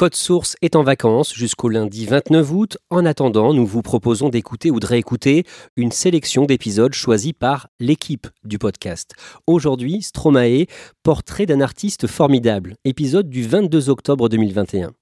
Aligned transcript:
Code 0.00 0.14
Source 0.14 0.56
est 0.62 0.76
en 0.76 0.82
vacances 0.82 1.34
jusqu'au 1.34 1.68
lundi 1.68 2.06
29 2.06 2.52
août. 2.52 2.78
En 2.88 3.04
attendant, 3.04 3.52
nous 3.52 3.66
vous 3.66 3.82
proposons 3.82 4.30
d'écouter 4.30 4.70
ou 4.70 4.80
de 4.80 4.86
réécouter 4.86 5.44
une 5.76 5.92
sélection 5.92 6.46
d'épisodes 6.46 6.94
choisis 6.94 7.34
par 7.34 7.68
l'équipe 7.80 8.26
du 8.42 8.58
podcast. 8.58 9.12
Aujourd'hui, 9.46 10.00
Stromae, 10.00 10.64
portrait 11.02 11.44
d'un 11.44 11.60
artiste 11.60 12.06
formidable, 12.06 12.76
épisode 12.86 13.28
du 13.28 13.42
22 13.42 13.90
octobre 13.90 14.30
2021. 14.30 14.92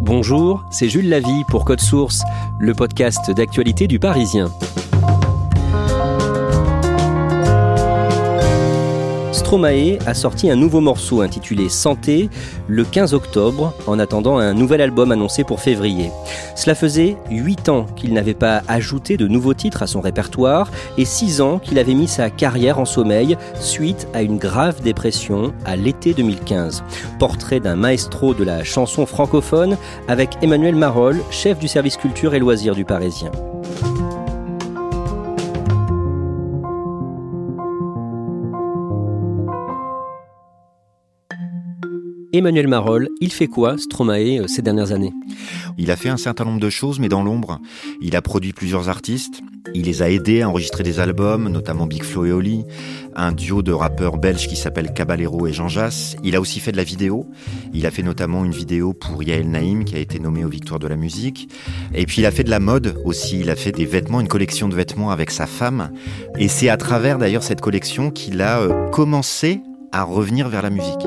Bonjour, 0.00 0.64
c'est 0.72 0.88
Jules 0.88 1.10
Lavie 1.10 1.44
pour 1.48 1.64
Code 1.64 1.80
Source, 1.80 2.22
le 2.58 2.74
podcast 2.74 3.30
d'actualité 3.30 3.86
du 3.86 4.00
Parisien. 4.00 4.50
Stromae 9.52 9.98
a 10.06 10.14
sorti 10.14 10.50
un 10.50 10.56
nouveau 10.56 10.80
morceau 10.80 11.20
intitulé 11.20 11.68
Santé 11.68 12.30
le 12.68 12.84
15 12.84 13.12
octobre 13.12 13.74
en 13.86 13.98
attendant 13.98 14.38
un 14.38 14.54
nouvel 14.54 14.80
album 14.80 15.12
annoncé 15.12 15.44
pour 15.44 15.60
février. 15.60 16.10
Cela 16.56 16.74
faisait 16.74 17.18
8 17.30 17.68
ans 17.68 17.84
qu'il 17.94 18.14
n'avait 18.14 18.32
pas 18.32 18.62
ajouté 18.66 19.18
de 19.18 19.28
nouveaux 19.28 19.52
titres 19.52 19.82
à 19.82 19.86
son 19.86 20.00
répertoire 20.00 20.70
et 20.96 21.04
6 21.04 21.42
ans 21.42 21.58
qu'il 21.58 21.78
avait 21.78 21.92
mis 21.92 22.08
sa 22.08 22.30
carrière 22.30 22.78
en 22.78 22.86
sommeil 22.86 23.36
suite 23.60 24.08
à 24.14 24.22
une 24.22 24.38
grave 24.38 24.80
dépression 24.80 25.52
à 25.66 25.76
l'été 25.76 26.14
2015. 26.14 26.82
Portrait 27.18 27.60
d'un 27.60 27.76
maestro 27.76 28.32
de 28.32 28.44
la 28.44 28.64
chanson 28.64 29.04
francophone 29.04 29.76
avec 30.08 30.30
Emmanuel 30.40 30.76
Marolles, 30.76 31.20
chef 31.30 31.58
du 31.58 31.68
service 31.68 31.98
culture 31.98 32.32
et 32.32 32.38
loisirs 32.38 32.74
du 32.74 32.86
Parisien. 32.86 33.30
Emmanuel 42.34 42.66
Marolles, 42.66 43.10
il 43.20 43.30
fait 43.30 43.46
quoi, 43.46 43.76
Stromae, 43.76 44.40
euh, 44.40 44.46
ces 44.46 44.62
dernières 44.62 44.90
années? 44.90 45.12
Il 45.76 45.90
a 45.90 45.96
fait 45.96 46.08
un 46.08 46.16
certain 46.16 46.46
nombre 46.46 46.60
de 46.60 46.70
choses, 46.70 46.98
mais 46.98 47.10
dans 47.10 47.22
l'ombre. 47.22 47.60
Il 48.00 48.16
a 48.16 48.22
produit 48.22 48.54
plusieurs 48.54 48.88
artistes. 48.88 49.42
Il 49.74 49.84
les 49.84 50.00
a 50.00 50.08
aidés 50.08 50.40
à 50.40 50.48
enregistrer 50.48 50.82
des 50.82 50.98
albums, 50.98 51.50
notamment 51.50 51.86
Big 51.86 52.02
Flo 52.02 52.24
et 52.24 52.32
Oli, 52.32 52.64
un 53.14 53.32
duo 53.32 53.60
de 53.60 53.72
rappeurs 53.72 54.16
belges 54.16 54.48
qui 54.48 54.56
s'appelle 54.56 54.94
Caballero 54.94 55.46
et 55.46 55.52
Jean 55.52 55.68
Jass. 55.68 56.16
Il 56.24 56.34
a 56.34 56.40
aussi 56.40 56.58
fait 56.58 56.72
de 56.72 56.78
la 56.78 56.84
vidéo. 56.84 57.26
Il 57.74 57.86
a 57.86 57.90
fait 57.90 58.02
notamment 58.02 58.46
une 58.46 58.52
vidéo 58.52 58.94
pour 58.94 59.22
Yael 59.22 59.50
Naïm, 59.50 59.84
qui 59.84 59.94
a 59.94 59.98
été 59.98 60.18
nommée 60.18 60.44
aux 60.44 60.48
Victoires 60.48 60.80
de 60.80 60.88
la 60.88 60.96
musique. 60.96 61.50
Et 61.94 62.06
puis 62.06 62.22
il 62.22 62.26
a 62.26 62.30
fait 62.30 62.44
de 62.44 62.50
la 62.50 62.60
mode 62.60 62.96
aussi. 63.04 63.40
Il 63.40 63.50
a 63.50 63.56
fait 63.56 63.72
des 63.72 63.84
vêtements, 63.84 64.20
une 64.20 64.28
collection 64.28 64.70
de 64.70 64.74
vêtements 64.74 65.10
avec 65.10 65.30
sa 65.30 65.46
femme. 65.46 65.90
Et 66.38 66.48
c'est 66.48 66.70
à 66.70 66.78
travers 66.78 67.18
d'ailleurs 67.18 67.42
cette 67.42 67.60
collection 67.60 68.10
qu'il 68.10 68.40
a 68.40 68.60
euh, 68.60 68.88
commencé 68.88 69.60
à 69.92 70.02
revenir 70.02 70.48
vers 70.48 70.62
la 70.62 70.70
musique. 70.70 71.06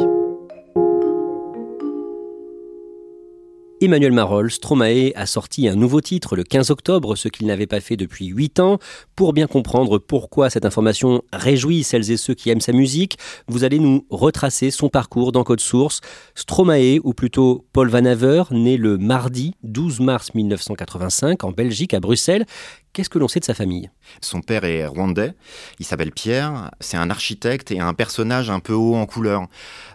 Emmanuel 3.82 4.14
Marolles, 4.14 4.52
Stromae 4.52 5.12
a 5.16 5.26
sorti 5.26 5.68
un 5.68 5.76
nouveau 5.76 6.00
titre 6.00 6.38
le 6.38 6.44
15 6.44 6.72
octobre, 6.72 7.18
ce 7.18 7.28
qu'il 7.28 7.46
n'avait 7.46 7.68
pas 7.68 7.82
fait 7.82 7.98
depuis 7.98 8.28
8 8.28 8.62
ans. 8.62 8.80
Pour 9.18 9.34
bien 9.34 9.48
comprendre 9.48 9.98
pourquoi 9.98 10.50
cette 10.50 10.66
information 10.66 11.24
réjouit 11.34 11.84
celles 11.84 12.10
et 12.10 12.16
ceux 12.16 12.34
qui 12.36 12.50
aiment 12.50 12.62
sa 12.62 12.72
musique, 12.72 13.18
vous 13.50 13.66
allez 13.66 13.80
nous 13.80 14.06
retracer 14.10 14.72
son 14.72 14.88
parcours 14.88 15.34
dans 15.34 15.44
Code 15.44 15.60
Source. 15.60 16.00
Stromae, 16.36 17.00
ou 17.04 17.14
plutôt 17.14 17.66
Paul 17.74 17.90
Van 17.90 18.06
Haver, 18.06 18.44
né 18.52 18.78
le 18.78 18.98
mardi 18.98 19.56
12 19.64 20.00
mars 20.00 20.34
1985 20.34 21.44
en 21.44 21.52
Belgique, 21.52 21.94
à 21.94 22.00
Bruxelles, 22.00 22.46
Qu'est-ce 22.96 23.10
que 23.10 23.20
l'on 23.20 23.28
sait 23.28 23.42
de 23.42 23.46
sa 23.46 23.54
famille? 23.54 23.90
Son 24.22 24.40
père 24.40 24.64
est 24.64 24.86
rwandais, 24.86 25.34
il 25.80 25.86
s'appelle 25.86 26.14
Pierre, 26.14 26.72
c'est 26.80 26.96
un 26.96 27.10
architecte 27.10 27.70
et 27.72 27.82
un 27.82 27.94
personnage 27.94 28.50
un 28.50 28.62
peu 28.62 28.72
haut 28.72 28.96
en 28.96 29.06
couleur. 29.06 29.48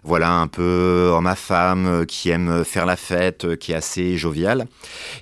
Voilà, 0.03 0.33
un 0.33 0.49
peu 0.49 1.11
homme 1.11 1.27
à 1.27 1.35
femme, 1.35 2.05
qui 2.05 2.29
aime 2.29 2.63
faire 2.63 2.85
la 2.85 2.97
fête, 2.97 3.57
qui 3.57 3.73
est 3.73 3.75
assez 3.75 4.19
jovial. 4.19 4.67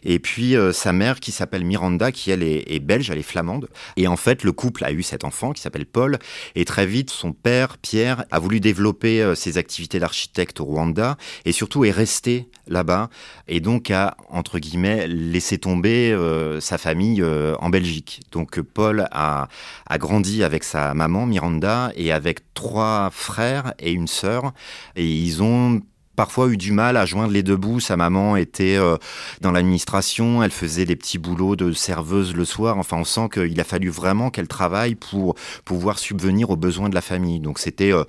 Et 0.03 0.19
puis 0.19 0.57
euh, 0.57 0.73
sa 0.73 0.93
mère 0.93 1.21
qui 1.21 1.31
s'appelle 1.31 1.65
Miranda, 1.65 2.11
qui 2.11 2.33
elle 2.33 2.43
est, 2.43 2.81
belge, 2.81 3.11
elle 3.11 3.19
est 3.19 3.23
flamande. 3.23 3.69
Et 3.97 4.09
en 4.09 4.17
fait, 4.17 4.43
le 4.43 4.51
couple 4.51 4.85
a 4.85 4.91
eu 4.91 5.05
cet 5.05 5.23
enfant 5.23 5.53
qui 5.53 5.63
s'appelle 5.63 5.87
Paul. 5.87 6.19
Et 6.57 6.65
très 6.65 6.85
vite, 6.85 7.11
son 7.11 7.33
père, 7.33 7.79
Pierre, 7.79 8.25
a 8.33 8.41
voulu 8.41 8.59
développer 8.59 9.23
euh, 9.23 9.37
ses 9.37 9.57
activités 9.57 10.01
d'architecte 10.01 10.59
au 10.61 10.65
Rwanda 10.65 11.17
et 11.45 11.53
surtout 11.53 11.85
est 11.85 11.93
resté 11.93 12.49
là-bas. 12.67 13.09
Et 13.47 13.61
donc 13.61 13.93
a, 13.93 14.17
entre 14.31 14.59
guillemets, 14.59 15.07
laissé 15.07 15.59
tomber 15.59 16.11
euh, 16.11 16.61
sa 16.61 16.77
famille 16.77 17.23
en 17.23 17.68
Belgique. 17.69 18.21
Donc 18.33 18.61
Paul 18.61 19.09
a, 19.11 19.49
a 19.87 19.99
grandi 19.99 20.43
avec 20.43 20.65
sa 20.65 20.95
maman 20.95 21.27
Miranda 21.27 21.93
et 21.95 22.13
avec 22.13 22.55
trois 22.55 23.11
frères 23.13 23.75
et 23.79 23.93
une 23.93 24.09
sœur. 24.09 24.53
Et 24.97 25.07
ils 25.07 25.43
ont 25.43 25.81
parfois 26.19 26.49
eu 26.49 26.57
du 26.57 26.73
mal 26.73 26.97
à 26.97 27.07
joindre 27.07 27.33
les 27.33 27.45
deux 27.45 27.57
bouts. 27.57 27.79
Sa 27.79 27.97
maman 27.97 28.35
était 28.35 28.75
euh, 28.75 28.97
dans 29.41 29.53
l'administration, 29.53 30.43
elle 30.43 30.51
faisait 30.51 30.85
des 30.85 30.97
petits 30.97 31.17
boulots 31.17 31.55
de 31.55 31.71
serveuse 31.71 32.35
le 32.35 32.45
soir. 32.45 32.77
Enfin, 32.77 32.97
on 32.97 33.05
sent 33.05 33.29
qu'il 33.33 33.61
a 33.61 33.63
fallu 33.63 33.89
vraiment 33.89 34.31
qu'elle 34.31 34.49
travaille 34.49 34.97
pour 34.97 35.37
pouvoir 35.65 36.01
subvenir 36.01 36.51
aux 36.51 36.57
besoins 36.57 36.89
de 36.89 36.97
la 36.97 37.03
famille. 37.03 37.39
Donc 37.39 37.61
c'était, 37.61 37.93
euh, 37.93 38.03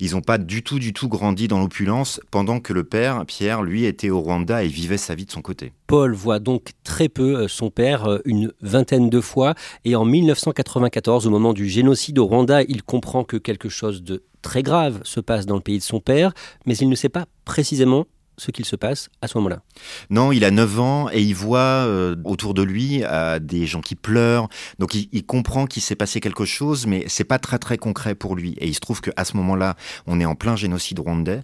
ils 0.00 0.14
n'ont 0.14 0.22
pas 0.22 0.38
du 0.38 0.64
tout, 0.64 0.80
du 0.80 0.92
tout 0.92 1.08
grandi 1.08 1.46
dans 1.46 1.60
l'opulence, 1.60 2.20
pendant 2.32 2.58
que 2.58 2.72
le 2.72 2.82
père, 2.82 3.24
Pierre, 3.26 3.62
lui, 3.62 3.84
était 3.84 4.10
au 4.10 4.20
Rwanda 4.20 4.64
et 4.64 4.68
vivait 4.68 4.98
sa 4.98 5.14
vie 5.14 5.26
de 5.26 5.30
son 5.30 5.40
côté. 5.40 5.72
Paul 5.86 6.14
voit 6.14 6.40
donc 6.40 6.70
très 6.82 7.08
peu 7.08 7.42
euh, 7.42 7.46
son 7.46 7.70
père, 7.70 8.18
une 8.24 8.52
vingtaine 8.60 9.08
de 9.08 9.20
fois, 9.20 9.54
et 9.84 9.94
en 9.94 10.04
1994, 10.04 11.28
au 11.28 11.30
moment 11.30 11.52
du 11.52 11.68
génocide 11.68 12.18
au 12.18 12.26
Rwanda, 12.26 12.64
il 12.64 12.82
comprend 12.82 13.22
que 13.22 13.36
quelque 13.36 13.68
chose 13.68 14.02
de 14.02 14.24
très 14.42 14.62
grave 14.62 15.00
se 15.04 15.20
passe 15.20 15.46
dans 15.46 15.56
le 15.56 15.62
pays 15.62 15.78
de 15.78 15.82
son 15.82 16.00
père, 16.00 16.32
mais 16.66 16.76
il 16.76 16.88
ne 16.88 16.94
sait 16.94 17.08
pas 17.08 17.26
précisément 17.44 18.06
ce 18.38 18.50
qu'il 18.50 18.64
se 18.64 18.76
passe 18.76 19.08
à 19.20 19.28
ce 19.28 19.36
moment-là. 19.38 19.62
Non, 20.10 20.32
il 20.32 20.44
a 20.44 20.50
9 20.50 20.80
ans 20.80 21.08
et 21.12 21.22
il 21.22 21.34
voit 21.34 21.58
euh, 21.58 22.16
autour 22.24 22.54
de 22.54 22.62
lui 22.62 23.02
euh, 23.04 23.38
des 23.38 23.66
gens 23.66 23.80
qui 23.80 23.94
pleurent. 23.94 24.48
Donc 24.78 24.94
il, 24.94 25.24
comprend 25.24 25.66
qu'il 25.66 25.82
s'est 25.82 25.96
passé 25.96 26.20
quelque 26.20 26.44
chose, 26.44 26.86
mais 26.86 27.04
c'est 27.08 27.24
pas 27.24 27.38
très 27.38 27.58
très 27.58 27.78
concret 27.78 28.14
pour 28.14 28.34
lui. 28.34 28.54
Et 28.58 28.66
il 28.66 28.74
se 28.74 28.80
trouve 28.80 29.00
qu'à 29.00 29.24
ce 29.24 29.36
moment-là, 29.36 29.76
on 30.06 30.20
est 30.20 30.24
en 30.24 30.34
plein 30.34 30.56
génocide 30.56 30.98
rwandais 30.98 31.42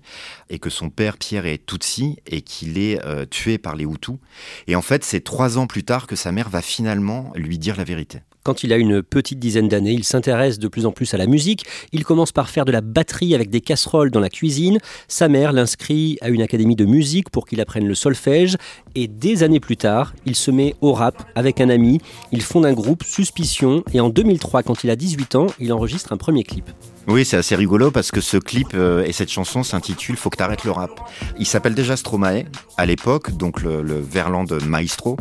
et 0.50 0.58
que 0.58 0.70
son 0.70 0.90
père 0.90 1.16
Pierre 1.16 1.46
est 1.46 1.64
Tutsi 1.64 2.16
et 2.26 2.42
qu'il 2.42 2.78
est 2.78 3.04
euh, 3.04 3.24
tué 3.26 3.58
par 3.58 3.76
les 3.76 3.84
Hutus. 3.84 4.16
Et 4.66 4.74
en 4.74 4.82
fait, 4.82 5.04
c'est 5.04 5.20
trois 5.20 5.58
ans 5.58 5.66
plus 5.66 5.84
tard 5.84 6.06
que 6.06 6.16
sa 6.16 6.32
mère 6.32 6.48
va 6.48 6.62
finalement 6.62 7.32
lui 7.34 7.58
dire 7.58 7.76
la 7.76 7.84
vérité. 7.84 8.20
Quand 8.48 8.64
il 8.64 8.72
a 8.72 8.78
une 8.78 9.02
petite 9.02 9.38
dizaine 9.38 9.68
d'années, 9.68 9.92
il 9.92 10.04
s'intéresse 10.04 10.58
de 10.58 10.68
plus 10.68 10.86
en 10.86 10.90
plus 10.90 11.12
à 11.12 11.18
la 11.18 11.26
musique. 11.26 11.66
Il 11.92 12.02
commence 12.02 12.32
par 12.32 12.48
faire 12.48 12.64
de 12.64 12.72
la 12.72 12.80
batterie 12.80 13.34
avec 13.34 13.50
des 13.50 13.60
casseroles 13.60 14.10
dans 14.10 14.20
la 14.20 14.30
cuisine. 14.30 14.78
Sa 15.06 15.28
mère 15.28 15.52
l'inscrit 15.52 16.16
à 16.22 16.30
une 16.30 16.40
académie 16.40 16.74
de 16.74 16.86
musique 16.86 17.28
pour 17.28 17.46
qu'il 17.46 17.60
apprenne 17.60 17.86
le 17.86 17.94
solfège. 17.94 18.56
Et 18.94 19.06
des 19.06 19.42
années 19.42 19.60
plus 19.60 19.76
tard, 19.76 20.14
il 20.24 20.34
se 20.34 20.50
met 20.50 20.74
au 20.80 20.94
rap 20.94 21.22
avec 21.34 21.60
un 21.60 21.68
ami. 21.68 22.00
Il 22.32 22.40
fonde 22.40 22.64
un 22.64 22.72
groupe, 22.72 23.04
Suspicion. 23.04 23.84
Et 23.92 24.00
en 24.00 24.08
2003, 24.08 24.62
quand 24.62 24.82
il 24.82 24.88
a 24.88 24.96
18 24.96 25.34
ans, 25.34 25.48
il 25.60 25.70
enregistre 25.70 26.14
un 26.14 26.16
premier 26.16 26.42
clip. 26.42 26.70
Oui, 27.06 27.26
c'est 27.26 27.36
assez 27.36 27.54
rigolo 27.54 27.90
parce 27.90 28.10
que 28.10 28.22
ce 28.22 28.38
clip 28.38 28.68
euh, 28.72 29.04
et 29.04 29.12
cette 29.12 29.30
chanson 29.30 29.62
s'intitule 29.62 30.16
Faut 30.16 30.30
que 30.30 30.38
t'arrêtes 30.38 30.64
le 30.64 30.70
rap. 30.70 30.90
Il 31.38 31.44
s'appelle 31.44 31.74
déjà 31.74 31.98
Stromae 31.98 32.44
à 32.78 32.86
l'époque, 32.86 33.36
donc 33.36 33.60
le, 33.60 33.82
le 33.82 34.00
verlan 34.00 34.44
de 34.44 34.58
Maestro. 34.64 35.18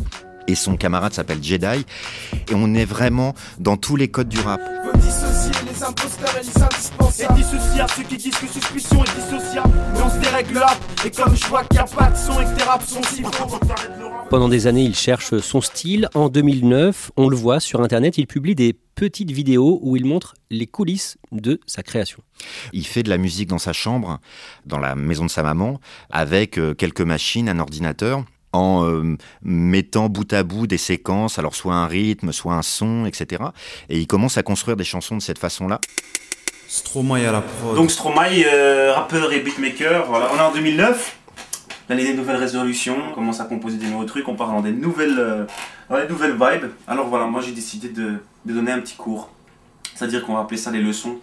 Et 0.47 0.55
son 0.55 0.77
camarade 0.77 1.13
s'appelle 1.13 1.44
Jedi. 1.44 1.85
Et 2.49 2.55
on 2.55 2.73
est 2.73 2.85
vraiment 2.85 3.33
dans 3.59 3.77
tous 3.77 3.95
les 3.95 4.07
codes 4.07 4.29
du 4.29 4.39
rap. 4.39 4.61
Pendant 14.29 14.49
des 14.49 14.67
années, 14.67 14.83
il 14.83 14.95
cherche 14.95 15.38
son 15.39 15.61
style. 15.61 16.09
En 16.13 16.29
2009, 16.29 17.11
on 17.15 17.29
le 17.29 17.35
voit 17.35 17.59
sur 17.59 17.81
Internet, 17.81 18.17
il 18.17 18.27
publie 18.27 18.55
des 18.55 18.73
petites 18.95 19.31
vidéos 19.31 19.79
où 19.83 19.95
il 19.95 20.05
montre 20.05 20.33
les 20.49 20.67
coulisses 20.67 21.17
de 21.31 21.59
sa 21.65 21.83
création. 21.83 22.23
Il 22.73 22.85
fait 22.85 23.03
de 23.03 23.09
la 23.09 23.17
musique 23.17 23.49
dans 23.49 23.59
sa 23.59 23.73
chambre, 23.73 24.19
dans 24.65 24.79
la 24.79 24.95
maison 24.95 25.25
de 25.25 25.29
sa 25.29 25.44
maman, 25.44 25.79
avec 26.09 26.57
euh, 26.57 26.73
quelques 26.73 27.01
machines, 27.01 27.47
un 27.47 27.59
ordinateur 27.59 28.23
en 28.53 28.85
euh, 28.85 29.17
mettant 29.41 30.09
bout 30.09 30.31
à 30.33 30.44
bout 30.44 30.67
des 30.67 30.77
séquences, 30.77 31.39
alors 31.39 31.55
soit 31.55 31.73
un 31.73 31.88
rythme, 31.88 32.31
soit 32.31 32.53
un 32.53 32.61
son, 32.61 33.05
etc. 33.05 33.44
Et 33.89 33.99
il 33.99 34.07
commence 34.07 34.38
à 34.38 34.44
construire 34.44 34.77
des 34.77 34.83
chansons 34.83 35.15
de 35.17 35.21
cette 35.21 35.39
façon-là. 35.39 35.79
Stromae 36.67 37.27
à 37.27 37.31
la 37.31 37.41
prod. 37.41 37.75
Donc 37.75 37.91
Stromae, 37.91 38.44
euh, 38.45 38.94
rappeur 38.94 39.31
et 39.31 39.39
beatmaker, 39.39 40.05
voilà. 40.07 40.29
on 40.33 40.38
est 40.38 40.41
en 40.41 40.51
2009, 40.51 41.17
l'année 41.88 42.03
des 42.03 42.13
nouvelles 42.13 42.38
résolutions, 42.38 42.97
on 43.09 43.13
commence 43.13 43.39
à 43.39 43.45
composer 43.45 43.77
des 43.77 43.88
nouveaux 43.88 44.05
trucs, 44.05 44.27
on 44.27 44.35
part 44.35 44.49
dans 44.49 44.61
des 44.61 44.73
nouvelles, 44.73 45.17
euh, 45.17 45.45
dans 45.89 45.97
des 45.97 46.07
nouvelles 46.07 46.33
vibes. 46.33 46.71
Alors 46.88 47.07
voilà, 47.07 47.25
moi 47.25 47.41
j'ai 47.41 47.53
décidé 47.53 47.89
de, 47.89 48.15
de 48.45 48.53
donner 48.53 48.71
un 48.71 48.79
petit 48.79 48.95
cours, 48.95 49.29
c'est-à-dire 49.95 50.25
qu'on 50.25 50.33
va 50.33 50.41
appeler 50.41 50.57
ça 50.57 50.71
les 50.71 50.81
leçons 50.81 51.19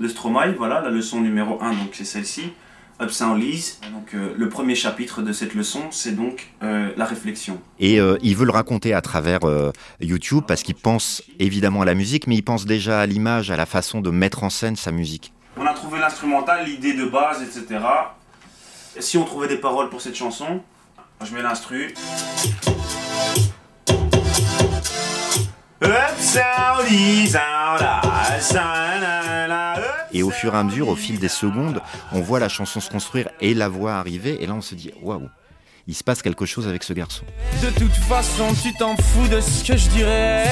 de 0.00 0.08
Stromae, 0.08 0.54
voilà, 0.56 0.80
la 0.80 0.90
leçon 0.90 1.20
numéro 1.20 1.58
1, 1.60 1.70
donc 1.70 1.90
c'est 1.92 2.04
celle-ci. 2.04 2.52
Upsound 3.00 3.40
Lise. 3.40 3.80
Donc 3.92 4.14
euh, 4.14 4.34
le 4.36 4.48
premier 4.48 4.74
chapitre 4.74 5.22
de 5.22 5.32
cette 5.32 5.54
leçon, 5.54 5.82
c'est 5.90 6.12
donc 6.12 6.52
euh, 6.62 6.92
la 6.96 7.04
réflexion. 7.04 7.60
Et 7.78 8.00
euh, 8.00 8.16
il 8.22 8.36
veut 8.36 8.44
le 8.44 8.52
raconter 8.52 8.94
à 8.94 9.00
travers 9.00 9.40
YouTube 10.00 10.44
parce 10.46 10.62
qu'il 10.62 10.74
pense 10.74 11.22
évidemment 11.38 11.82
à 11.82 11.84
la 11.84 11.94
musique, 11.94 12.26
mais 12.26 12.36
il 12.36 12.42
pense 12.42 12.66
déjà 12.66 13.00
à 13.00 13.06
l'image, 13.06 13.50
à 13.50 13.56
la 13.56 13.66
façon 13.66 14.00
de 14.00 14.10
mettre 14.10 14.42
en 14.44 14.50
scène 14.50 14.76
sa 14.76 14.92
musique. 14.92 15.32
On 15.56 15.66
a 15.66 15.72
trouvé 15.72 15.98
l'instrumental, 15.98 16.66
l'idée 16.66 16.94
de 16.94 17.04
base, 17.04 17.42
etc. 17.42 17.80
Et 18.96 19.02
si 19.02 19.16
on 19.18 19.24
trouvait 19.24 19.48
des 19.48 19.58
paroles 19.58 19.90
pour 19.90 20.00
cette 20.00 20.16
chanson, 20.16 20.60
je 21.24 21.34
mets 21.34 21.42
l'instru. 21.42 21.94
Upsound 25.82 26.88
Lise, 26.88 27.36
et 27.36 27.38
au 27.38 27.57
fur 30.38 30.54
et 30.54 30.56
à 30.56 30.62
mesure, 30.62 30.88
au 30.88 30.94
fil 30.94 31.18
des 31.18 31.28
secondes, 31.28 31.80
on 32.12 32.20
voit 32.20 32.38
la 32.38 32.48
chanson 32.48 32.80
se 32.80 32.88
construire 32.88 33.28
et 33.40 33.54
la 33.54 33.68
voix 33.68 33.94
arriver. 33.94 34.40
Et 34.40 34.46
là, 34.46 34.54
on 34.54 34.60
se 34.60 34.76
dit 34.76 34.92
waouh, 35.02 35.28
il 35.88 35.94
se 35.94 36.04
passe 36.04 36.22
quelque 36.22 36.46
chose 36.46 36.68
avec 36.68 36.84
ce 36.84 36.92
garçon. 36.92 37.24
De 37.60 37.70
toute 37.70 37.94
façon, 37.94 38.46
tu 38.62 38.72
t'en 38.74 38.96
fous 38.96 39.26
de 39.26 39.40
ce 39.40 39.64
que 39.64 39.76
je 39.76 39.88
dirais. 39.88 40.44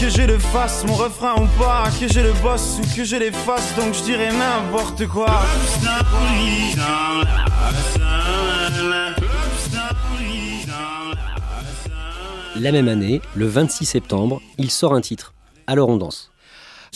Que 0.00 0.08
je 0.08 0.22
le 0.22 0.38
fasse, 0.38 0.84
mon 0.84 0.94
refrain 0.94 1.34
ou 1.42 1.46
pas, 1.58 1.88
que 1.98 2.06
je 2.06 2.20
le 2.20 2.32
bosse 2.34 2.78
ou 2.78 2.96
que 2.96 3.02
je 3.02 3.16
l'efface, 3.16 3.74
donc 3.76 3.92
je 3.94 4.02
dirais 4.02 4.30
n'importe 4.30 5.06
quoi. 5.08 5.42
La 12.58 12.72
même 12.72 12.88
année, 12.88 13.20
le 13.34 13.46
26 13.46 13.84
septembre, 13.84 14.40
il 14.58 14.70
sort 14.70 14.94
un 14.94 15.00
titre. 15.00 15.34
Alors 15.66 15.88
on 15.88 15.96
danse. 15.96 16.30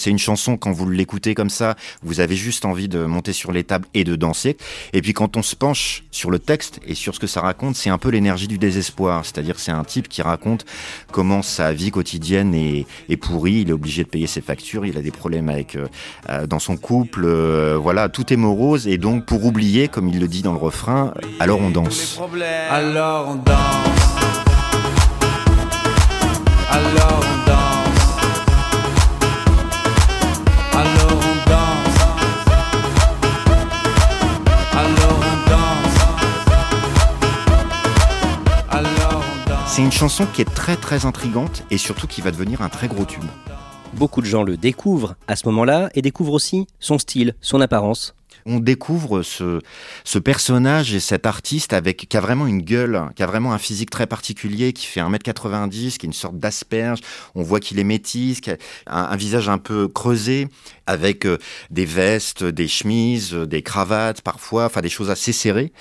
C'est 0.01 0.09
une 0.09 0.19
chanson, 0.19 0.57
quand 0.57 0.73
vous 0.73 0.89
l'écoutez 0.89 1.35
comme 1.35 1.51
ça, 1.51 1.77
vous 2.03 2.21
avez 2.21 2.35
juste 2.35 2.65
envie 2.65 2.89
de 2.89 3.05
monter 3.05 3.35
sur 3.35 3.53
les 3.53 3.65
tables 3.65 3.87
et 3.93 4.03
de 4.03 4.17
danser. 4.17 4.57
Et 4.95 5.03
puis 5.03 5.13
quand 5.13 5.37
on 5.37 5.43
se 5.43 5.55
penche 5.55 6.05
sur 6.11 6.31
le 6.31 6.39
texte 6.39 6.81
et 6.87 6.95
sur 6.95 7.15
ce 7.15 7.21
que 7.21 7.27
ça 7.27 7.43
raconte, 7.43 7.77
c'est 7.77 7.91
un 7.91 7.99
peu 7.99 8.09
l'énergie 8.09 8.49
du 8.49 8.57
désespoir. 8.57 9.27
C'est-à-dire 9.27 9.59
c'est 9.59 9.73
un 9.73 9.85
type 9.85 10.09
qui 10.09 10.23
raconte 10.23 10.65
comment 11.13 11.43
sa 11.43 11.75
vie 11.75 11.91
quotidienne 11.91 12.55
est, 12.55 12.87
pourrie, 13.19 13.61
il 13.61 13.69
est 13.69 13.75
obligé 13.75 14.03
de 14.03 14.09
payer 14.09 14.27
ses 14.27 14.41
factures, 14.41 14.87
il 14.87 14.97
a 14.97 15.03
des 15.03 15.11
problèmes 15.11 15.51
avec 15.51 15.77
euh, 15.77 15.87
euh, 16.31 16.47
dans 16.47 16.61
son 16.61 16.79
couple, 16.79 17.25
euh, 17.27 17.77
voilà, 17.77 18.09
tout 18.09 18.33
est 18.33 18.37
morose. 18.37 18.89
Et 18.89 18.97
donc 18.97 19.27
pour 19.27 19.45
oublier, 19.45 19.89
comme 19.89 20.09
il 20.09 20.19
le 20.19 20.29
dit 20.29 20.41
dans 20.41 20.53
le 20.53 20.59
refrain, 20.59 21.13
alors 21.41 21.61
on 21.61 21.69
danse. 21.69 22.19
Alors 22.71 23.29
on 23.29 23.35
danse. 23.35 23.57
Alors 26.71 27.21
on 27.21 27.51
danse. 27.51 27.60
C'est 39.81 39.87
une 39.87 39.93
chanson 39.93 40.27
qui 40.27 40.43
est 40.43 40.55
très 40.55 40.77
très 40.77 41.07
intrigante 41.07 41.63
et 41.71 41.79
surtout 41.79 42.07
qui 42.07 42.21
va 42.21 42.31
devenir 42.31 42.61
un 42.61 42.69
très 42.69 42.87
gros 42.87 43.07
tube. 43.07 43.25
Beaucoup 43.95 44.21
de 44.21 44.27
gens 44.27 44.43
le 44.43 44.59
découvrent 44.59 45.17
à 45.27 45.37
ce 45.37 45.49
moment-là 45.49 45.89
et 45.95 46.03
découvrent 46.03 46.35
aussi 46.35 46.67
son 46.81 46.99
style, 46.99 47.35
son 47.41 47.63
apparence 47.63 48.15
on 48.47 48.59
découvre 48.59 49.23
ce, 49.23 49.61
ce 50.05 50.19
personnage 50.19 50.95
et 50.95 51.01
cet 51.01 51.27
artiste 51.27 51.73
avec 51.73 52.09
qui 52.09 52.17
a 52.17 52.21
vraiment 52.21 52.47
une 52.47 52.63
gueule, 52.63 53.11
qui 53.17 53.23
a 53.23 53.27
vraiment 53.27 53.53
un 53.53 53.59
physique 53.59 53.91
très 53.91 54.07
particulier, 54.07 54.73
qui 54.73 54.87
fait 54.87 55.01
1m90, 55.01 55.99
qui 55.99 56.07
est 56.07 56.09
une 56.09 56.13
sorte 56.13 56.39
d'asperge. 56.39 57.01
On 57.35 57.43
voit 57.43 57.61
qu'il 57.61 57.79
est 57.79 57.85
métis, 57.85 58.41
qui 58.41 58.51
a 58.51 58.57
un, 58.87 59.17
visage 59.17 59.49
un 59.49 59.59
peu 59.59 59.89
creusé, 59.89 60.49
avec 60.91 61.25
euh, 61.25 61.39
des 61.71 61.85
vestes, 61.85 62.43
des 62.43 62.67
chemises, 62.67 63.33
des 63.33 63.63
cravates 63.63 64.23
parfois, 64.23 64.67
enfin 64.67 64.81
des 64.81 64.89
choses 64.89 65.09
assez 65.09 65.33
serrées. 65.33 65.73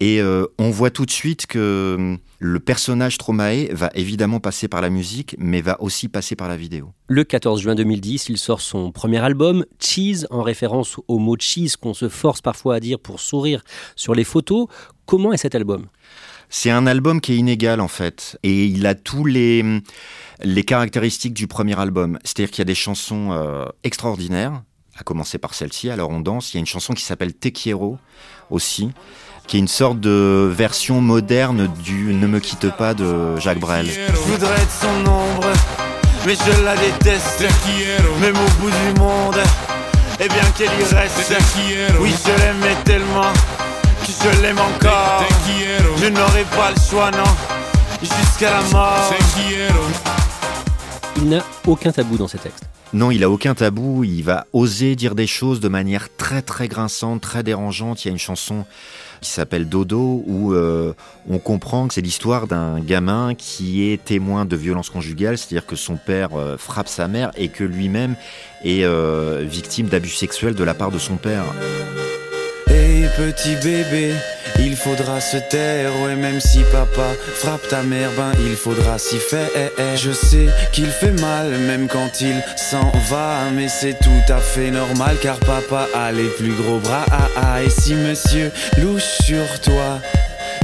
Et 0.00 0.20
euh, 0.20 0.46
on 0.58 0.70
voit 0.70 0.90
tout 0.90 1.06
de 1.06 1.10
suite 1.10 1.46
que 1.46 1.94
hum, 1.96 2.18
le 2.38 2.60
personnage 2.60 3.16
Tromae 3.16 3.68
va 3.72 3.90
évidemment 3.94 4.40
passer 4.40 4.68
par 4.68 4.82
la 4.82 4.90
musique, 4.90 5.34
mais 5.38 5.62
va 5.62 5.80
aussi 5.80 6.08
passer 6.08 6.36
par 6.36 6.48
la 6.48 6.56
vidéo. 6.56 6.92
Le 7.08 7.24
14 7.24 7.62
juin 7.62 7.74
2010, 7.74 8.28
il 8.28 8.36
sort 8.36 8.60
son 8.60 8.92
premier 8.92 9.18
album, 9.18 9.64
Cheese, 9.80 10.26
en 10.30 10.42
référence 10.42 10.96
au 11.08 11.18
mot 11.18 11.36
cheese 11.38 11.76
qu'on 11.80 11.94
se 11.94 12.10
force 12.10 12.42
parfois 12.42 12.74
à 12.74 12.80
dire 12.80 13.00
pour 13.00 13.20
sourire 13.20 13.64
sur 13.96 14.14
les 14.14 14.24
photos. 14.24 14.66
Comment 15.06 15.32
est 15.32 15.38
cet 15.38 15.54
album? 15.54 15.86
C'est 16.50 16.70
un 16.70 16.86
album 16.86 17.20
qui 17.20 17.32
est 17.32 17.36
inégal 17.36 17.80
en 17.80 17.88
fait, 17.88 18.38
et 18.42 18.64
il 18.64 18.86
a 18.86 18.94
tous 18.94 19.24
les, 19.24 19.82
les 20.42 20.64
caractéristiques 20.64 21.34
du 21.34 21.46
premier 21.46 21.78
album. 21.78 22.18
C'est-à-dire 22.24 22.50
qu'il 22.50 22.60
y 22.60 22.62
a 22.62 22.64
des 22.66 22.74
chansons 22.74 23.32
euh, 23.32 23.66
extraordinaires, 23.84 24.62
à 24.98 25.04
commencer 25.04 25.38
par 25.38 25.54
celle-ci, 25.54 25.90
alors 25.90 26.10
on 26.10 26.20
danse. 26.20 26.52
Il 26.52 26.56
y 26.56 26.58
a 26.58 26.60
une 26.60 26.66
chanson 26.66 26.94
qui 26.94 27.04
s'appelle 27.04 27.34
Te 27.34 27.48
Quiero 27.48 27.98
aussi, 28.50 28.90
qui 29.46 29.56
est 29.56 29.60
une 29.60 29.68
sorte 29.68 30.00
de 30.00 30.50
version 30.52 31.00
moderne 31.00 31.68
du 31.82 32.14
Ne 32.14 32.26
me 32.26 32.40
quitte 32.40 32.70
pas 32.76 32.94
de 32.94 33.36
Jacques 33.36 33.60
Brel. 33.60 33.86
Je 33.86 34.12
voudrais 34.12 34.54
être 34.54 34.80
son 34.80 35.10
ombre, 35.10 35.52
mais 36.26 36.34
je 36.34 36.64
la 36.64 36.76
déteste. 36.76 37.44
Même 38.20 38.36
au 38.36 38.60
bout 38.60 38.70
du 38.70 39.00
monde, 39.00 39.38
eh 40.20 40.28
bien 40.28 40.44
qu'elle 40.56 40.66
y 40.66 40.94
reste. 40.94 41.32
Oui, 42.00 42.12
je 42.24 42.42
l'aimais 42.42 42.76
tellement 42.84 43.32
je 44.08 44.42
l'aime 44.42 44.58
encore. 44.58 45.24
Je 46.00 46.06
n'aurai 46.06 46.44
pas 46.56 46.70
le 46.70 46.80
choix, 46.80 47.10
non, 47.10 47.24
jusqu'à 48.00 48.50
la 48.50 48.62
mort. 48.72 49.14
Il 51.16 51.28
n'a 51.28 51.44
aucun 51.66 51.92
tabou 51.92 52.16
dans 52.16 52.28
ses 52.28 52.38
textes. 52.38 52.64
Non, 52.94 53.10
il 53.10 53.22
a 53.22 53.28
aucun 53.28 53.54
tabou, 53.54 54.02
il 54.02 54.22
va 54.22 54.46
oser 54.54 54.96
dire 54.96 55.14
des 55.14 55.26
choses 55.26 55.60
de 55.60 55.68
manière 55.68 56.08
très 56.16 56.40
très 56.40 56.68
grinçante, 56.68 57.20
très 57.20 57.42
dérangeante. 57.42 58.02
Il 58.04 58.08
y 58.08 58.10
a 58.10 58.12
une 58.12 58.18
chanson 58.18 58.64
qui 59.20 59.28
s'appelle 59.28 59.68
Dodo 59.68 60.22
où 60.26 60.54
euh, 60.54 60.94
on 61.28 61.38
comprend 61.38 61.88
que 61.88 61.94
c'est 61.94 62.00
l'histoire 62.00 62.46
d'un 62.46 62.80
gamin 62.80 63.34
qui 63.34 63.90
est 63.90 64.02
témoin 64.02 64.46
de 64.46 64.56
violence 64.56 64.88
conjugale, 64.88 65.36
c'est-à-dire 65.36 65.66
que 65.66 65.76
son 65.76 65.96
père 65.96 66.30
euh, 66.34 66.56
frappe 66.56 66.88
sa 66.88 67.08
mère 67.08 67.30
et 67.36 67.48
que 67.48 67.64
lui-même 67.64 68.16
est 68.64 68.84
euh, 68.84 69.44
victime 69.46 69.88
d'abus 69.88 70.08
sexuels 70.08 70.54
de 70.54 70.64
la 70.64 70.72
part 70.72 70.90
de 70.90 70.98
son 70.98 71.16
père. 71.16 71.44
Petit 73.18 73.56
bébé, 73.56 74.14
il 74.60 74.76
faudra 74.76 75.20
se 75.20 75.38
taire, 75.38 75.90
ouais 76.02 76.14
même 76.14 76.40
si 76.40 76.60
papa 76.70 77.08
frappe 77.34 77.66
ta 77.68 77.82
mère, 77.82 78.10
ben 78.16 78.30
il 78.46 78.54
faudra 78.54 78.96
s'y 78.96 79.18
faire. 79.18 79.48
Je 79.96 80.12
sais 80.12 80.46
qu'il 80.70 80.86
fait 80.86 81.20
mal 81.20 81.48
même 81.66 81.88
quand 81.88 82.20
il 82.20 82.40
s'en 82.56 82.92
va, 83.10 83.50
mais 83.52 83.66
c'est 83.68 83.98
tout 83.98 84.32
à 84.32 84.38
fait 84.38 84.70
normal 84.70 85.16
car 85.20 85.36
papa 85.40 85.88
a 85.96 86.12
les 86.12 86.28
plus 86.28 86.52
gros 86.52 86.78
bras. 86.78 87.06
Ah, 87.10 87.28
ah, 87.36 87.62
et 87.62 87.70
si 87.70 87.94
monsieur 87.94 88.52
louche 88.80 89.18
sur 89.24 89.60
toi, 89.62 90.00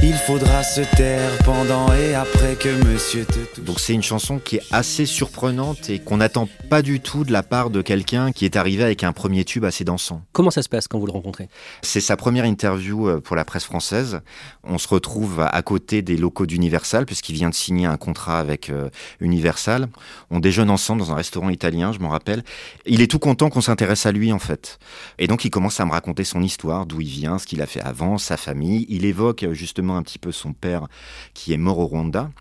il 0.01 0.13
faudra 0.13 0.63
se 0.63 0.81
taire 0.95 1.31
pendant 1.43 1.93
et 1.93 2.15
après 2.15 2.55
que 2.55 2.69
monsieur 2.85 3.25
te 3.25 3.39
touche. 3.53 3.63
Donc 3.63 3.79
c'est 3.79 3.93
une 3.93 4.03
chanson 4.03 4.39
qui 4.39 4.57
est 4.57 4.63
assez 4.71 5.05
surprenante 5.05 5.89
et 5.89 5.99
qu'on 5.99 6.17
n'attend 6.17 6.47
pas 6.69 6.81
du 6.81 6.99
tout 6.99 7.23
de 7.23 7.31
la 7.31 7.43
part 7.43 7.69
de 7.69 7.81
quelqu'un 7.81 8.31
qui 8.31 8.45
est 8.45 8.55
arrivé 8.55 8.83
avec 8.83 9.03
un 9.03 9.13
premier 9.13 9.45
tube 9.45 9.63
assez 9.63 9.83
dansant. 9.83 10.21
Comment 10.31 10.51
ça 10.51 10.61
se 10.61 10.69
passe 10.69 10.87
quand 10.87 10.99
vous 10.99 11.05
le 11.05 11.11
rencontrez? 11.11 11.47
C'est 11.81 12.01
sa 12.01 12.17
première 12.17 12.45
interview 12.45 13.07
euh, 13.07 13.19
pour 13.19 13.35
la 13.35 13.45
presse 13.45 13.65
française. 13.65 14.21
On 14.63 14.77
se 14.77 14.87
retrouve 14.87 15.41
à 15.41 15.61
côté 15.61 16.01
des 16.01 16.17
locaux 16.17 16.45
d'Universal 16.45 17.05
puisqu'il 17.05 17.33
vient 17.33 17.49
de 17.49 17.55
signer 17.55 17.85
un 17.85 17.97
contrat 17.97 18.39
avec 18.39 18.69
euh, 18.69 18.89
Universal. 19.19 19.87
On 20.31 20.39
déjeune 20.39 20.69
ensemble 20.69 21.01
dans 21.01 21.11
un 21.11 21.15
restaurant 21.15 21.49
italien, 21.49 21.91
je 21.91 21.99
m'en 21.99 22.09
rappelle. 22.09 22.43
Il 22.85 23.01
est 23.01 23.07
tout 23.07 23.19
content 23.19 23.49
qu'on 23.49 23.61
s'intéresse 23.61 24.05
à 24.05 24.11
lui 24.11 24.33
en 24.33 24.39
fait. 24.39 24.79
Et 25.19 25.27
donc 25.27 25.45
il 25.45 25.49
commence 25.49 25.79
à 25.79 25.85
me 25.85 25.91
raconter 25.91 26.23
son 26.23 26.41
histoire, 26.41 26.85
d'où 26.85 27.01
il 27.01 27.07
vient, 27.07 27.37
ce 27.37 27.45
qu'il 27.45 27.61
a 27.61 27.67
fait 27.67 27.81
avant, 27.81 28.17
sa 28.17 28.37
famille. 28.37 28.85
Il 28.89 29.05
évoque 29.05 29.45
justement 29.51 29.84
un 29.93 30.03
petit 30.03 30.19
peu 30.19 30.31
son 30.31 30.53
père 30.53 30.87
qui 31.33 31.53
est 31.53 31.57
mort 31.57 31.79
au 31.79 31.85
Rwanda. 31.85 32.31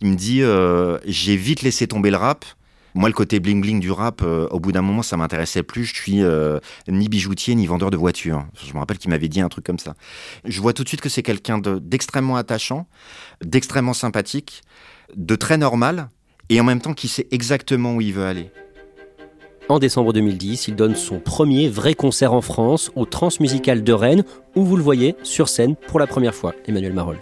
Il 0.00 0.08
me 0.08 0.16
dit 0.16 0.42
euh, 0.42 0.98
j'ai 1.06 1.36
vite 1.36 1.62
laissé 1.62 1.86
tomber 1.86 2.10
le 2.10 2.16
rap. 2.16 2.44
Moi, 2.96 3.08
le 3.08 3.14
côté 3.14 3.40
bling 3.40 3.60
bling 3.60 3.80
du 3.80 3.90
rap, 3.90 4.22
euh, 4.22 4.46
au 4.52 4.60
bout 4.60 4.70
d'un 4.70 4.82
moment, 4.82 5.02
ça 5.02 5.16
m'intéressait 5.16 5.64
plus. 5.64 5.84
Je 5.84 5.94
suis 5.94 6.22
euh, 6.22 6.60
ni 6.86 7.08
bijoutier 7.08 7.56
ni 7.56 7.66
vendeur 7.66 7.90
de 7.90 7.96
voitures. 7.96 8.46
Je 8.64 8.72
me 8.72 8.78
rappelle 8.78 8.98
qu'il 8.98 9.10
m'avait 9.10 9.28
dit 9.28 9.40
un 9.40 9.48
truc 9.48 9.64
comme 9.64 9.80
ça. 9.80 9.94
Je 10.44 10.60
vois 10.60 10.72
tout 10.72 10.84
de 10.84 10.88
suite 10.88 11.00
que 11.00 11.08
c'est 11.08 11.24
quelqu'un 11.24 11.58
d'extrêmement 11.58 12.36
attachant, 12.36 12.86
d'extrêmement 13.42 13.94
sympathique, 13.94 14.62
de 15.16 15.34
très 15.34 15.58
normal, 15.58 16.08
et 16.50 16.60
en 16.60 16.64
même 16.64 16.80
temps 16.80 16.94
qui 16.94 17.08
sait 17.08 17.26
exactement 17.32 17.96
où 17.96 18.00
il 18.00 18.12
veut 18.12 18.26
aller. 18.26 18.50
En 19.70 19.78
décembre 19.78 20.12
2010, 20.12 20.68
il 20.68 20.76
donne 20.76 20.94
son 20.94 21.18
premier 21.18 21.68
vrai 21.68 21.94
concert 21.94 22.34
en 22.34 22.42
France 22.42 22.90
au 22.96 23.06
Transmusical 23.06 23.82
de 23.82 23.92
Rennes, 23.94 24.24
où 24.54 24.62
vous 24.62 24.76
le 24.76 24.82
voyez 24.82 25.16
sur 25.22 25.48
scène 25.48 25.74
pour 25.74 25.98
la 25.98 26.06
première 26.06 26.34
fois, 26.34 26.54
Emmanuel 26.66 26.92
Marolles. 26.92 27.20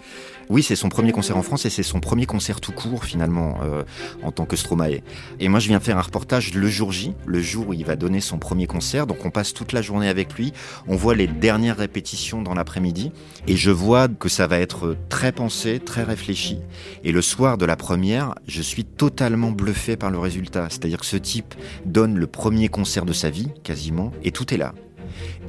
Oui, 0.49 0.63
c'est 0.63 0.75
son 0.75 0.89
premier 0.89 1.11
concert 1.11 1.37
en 1.37 1.41
France 1.41 1.65
et 1.65 1.69
c'est 1.69 1.83
son 1.83 1.99
premier 1.99 2.25
concert 2.25 2.59
tout 2.59 2.71
court 2.71 3.05
finalement 3.05 3.59
euh, 3.63 3.83
en 4.23 4.31
tant 4.31 4.45
que 4.45 4.55
Stromae. 4.55 5.01
Et 5.39 5.47
moi, 5.47 5.59
je 5.59 5.67
viens 5.67 5.79
faire 5.79 5.97
un 5.97 6.01
reportage 6.01 6.53
le 6.53 6.67
jour 6.67 6.91
J, 6.91 7.13
le 7.25 7.41
jour 7.41 7.69
où 7.69 7.73
il 7.73 7.85
va 7.85 7.95
donner 7.95 8.19
son 8.19 8.37
premier 8.37 8.67
concert. 8.67 9.07
Donc 9.07 9.25
on 9.25 9.31
passe 9.31 9.53
toute 9.53 9.71
la 9.71 9.81
journée 9.81 10.09
avec 10.09 10.33
lui. 10.33 10.53
On 10.87 10.95
voit 10.95 11.15
les 11.15 11.27
dernières 11.27 11.77
répétitions 11.77 12.41
dans 12.41 12.53
l'après-midi 12.53 13.11
et 13.47 13.55
je 13.55 13.71
vois 13.71 14.07
que 14.07 14.29
ça 14.29 14.47
va 14.47 14.59
être 14.59 14.95
très 15.09 15.31
pensé, 15.31 15.79
très 15.79 16.03
réfléchi. 16.03 16.59
Et 17.03 17.11
le 17.11 17.21
soir 17.21 17.57
de 17.57 17.65
la 17.65 17.75
première, 17.75 18.35
je 18.47 18.61
suis 18.61 18.85
totalement 18.85 19.51
bluffé 19.51 19.95
par 19.95 20.11
le 20.11 20.19
résultat. 20.19 20.67
C'est-à-dire 20.69 20.99
que 20.99 21.05
ce 21.05 21.17
type 21.17 21.53
donne 21.85 22.17
le 22.17 22.27
premier 22.27 22.69
concert 22.69 23.05
de 23.05 23.13
sa 23.13 23.29
vie, 23.29 23.49
quasiment, 23.63 24.11
et 24.23 24.31
tout 24.31 24.53
est 24.53 24.57
là 24.57 24.73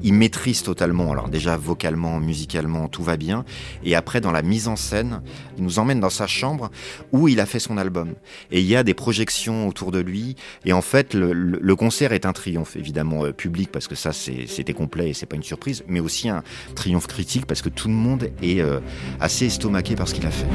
il 0.02 0.14
maîtrise 0.14 0.62
totalement. 0.62 1.10
Alors 1.12 1.28
déjà 1.28 1.56
vocalement, 1.56 2.20
musicalement, 2.20 2.88
tout 2.88 3.02
va 3.02 3.16
bien. 3.16 3.44
Et 3.84 3.94
après, 3.94 4.20
dans 4.20 4.32
la 4.32 4.42
mise 4.42 4.68
en 4.68 4.76
scène, 4.76 5.22
il 5.56 5.64
nous 5.64 5.78
emmène 5.78 6.00
dans 6.00 6.10
sa 6.10 6.26
chambre 6.26 6.70
où 7.12 7.28
il 7.28 7.40
a 7.40 7.46
fait 7.46 7.58
son 7.58 7.78
album. 7.78 8.14
Et 8.50 8.60
il 8.60 8.66
y 8.66 8.76
a 8.76 8.82
des 8.82 8.94
projections 8.94 9.68
autour 9.68 9.92
de 9.92 9.98
lui. 9.98 10.36
Et 10.64 10.72
en 10.72 10.82
fait, 10.82 11.14
le, 11.14 11.74
concert 11.76 12.12
est 12.12 12.24
un 12.24 12.32
triomphe, 12.32 12.76
évidemment, 12.76 13.24
euh, 13.24 13.32
public, 13.32 13.70
parce 13.72 13.88
que 13.88 13.94
ça, 13.94 14.12
c'était 14.12 14.72
complet 14.72 15.10
et 15.10 15.14
c'est 15.14 15.26
pas 15.26 15.36
une 15.36 15.42
surprise, 15.42 15.84
mais 15.88 16.00
aussi 16.00 16.28
un 16.28 16.42
triomphe 16.76 17.08
critique 17.08 17.46
parce 17.46 17.62
que 17.62 17.68
tout 17.68 17.88
le 17.88 17.94
monde 17.94 18.30
est 18.42 18.60
euh, 18.60 18.80
assez 19.20 19.46
estomaqué 19.46 19.96
par 19.96 20.08
ce 20.08 20.14
qu'il 20.14 20.26
a 20.26 20.30
fait. 20.30 20.46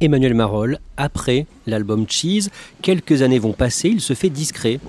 Emmanuel 0.00 0.34
Marolles, 0.34 0.80
après 0.96 1.46
l'album 1.66 2.06
Cheese, 2.08 2.50
quelques 2.82 3.22
années 3.22 3.38
vont 3.38 3.52
passer, 3.52 3.88
il 3.88 4.00
se 4.00 4.14
fait 4.14 4.28
discret. 4.28 4.80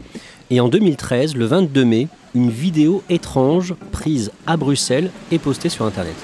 Et 0.52 0.60
en 0.60 0.68
2013, 0.68 1.36
le 1.36 1.46
22 1.46 1.86
mai, 1.86 2.08
une 2.36 2.52
vidéo 2.52 3.04
étrange 3.10 3.74
prise 3.92 4.32
à 4.46 4.58
Bruxelles 4.58 5.10
est 5.32 5.40
postée 5.40 5.70
sur 5.70 5.86
Internet. 5.86 6.16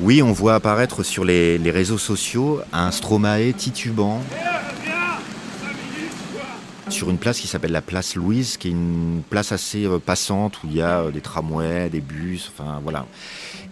Oui, 0.00 0.20
on 0.22 0.32
voit 0.32 0.54
apparaître 0.54 1.02
sur 1.02 1.24
les, 1.24 1.58
réseaux 1.70 1.98
sociaux 1.98 2.60
un 2.72 2.90
Stromae 2.90 3.52
titubant 3.56 4.20
sur 6.90 7.08
une 7.10 7.16
place 7.18 7.40
qui 7.40 7.46
s'appelle 7.48 7.72
la 7.72 7.80
place 7.80 8.14
Louise, 8.14 8.56
qui 8.58 8.68
est 8.68 8.70
une 8.70 9.22
place 9.28 9.52
assez 9.52 9.84
euh, 9.84 9.98
passante 9.98 10.62
où 10.62 10.66
il 10.68 10.76
y 10.76 10.82
a 10.82 11.00
euh, 11.00 11.10
des 11.10 11.22
tramways, 11.22 11.88
des 11.88 12.00
bus, 12.00 12.52
enfin 12.54 12.80
voilà. 12.84 13.06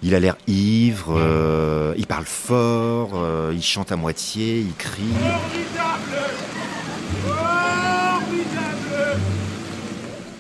Il 0.03 0.15
a 0.15 0.21
l'air 0.21 0.37
ivre, 0.49 1.15
euh, 1.17 1.95
il 1.97 2.07
parle 2.07 2.25
fort, 2.25 3.11
il 3.53 3.63
chante 3.63 3.93
à 3.93 3.97
moitié, 3.97 4.59
il 4.59 4.75
crie. 4.75 5.03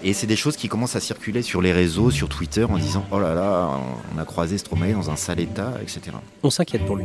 Et 0.05 0.13
c'est 0.13 0.27
des 0.27 0.37
choses 0.37 0.57
qui 0.57 0.69
commencent 0.69 0.97
à 0.97 1.01
circuler 1.01 1.43
sur 1.43 1.63
les 1.63 1.73
réseaux, 1.73 2.11
sur 2.11 2.29
Twitter, 2.29 2.65
en 2.65 2.77
disant 2.77 3.05
Oh 3.13 3.21
là 3.21 3.35
là, 3.35 3.79
on 4.15 4.19
a 4.19 4.25
croisé 4.25 4.59
Stromae 4.59 4.93
dans 4.93 5.11
un 5.11 5.17
sale 5.17 5.41
état, 5.41 5.75
etc. 5.81 6.17
On 6.43 6.51
s'inquiète 6.51 6.85
pour 6.85 6.97
lui. 6.97 7.05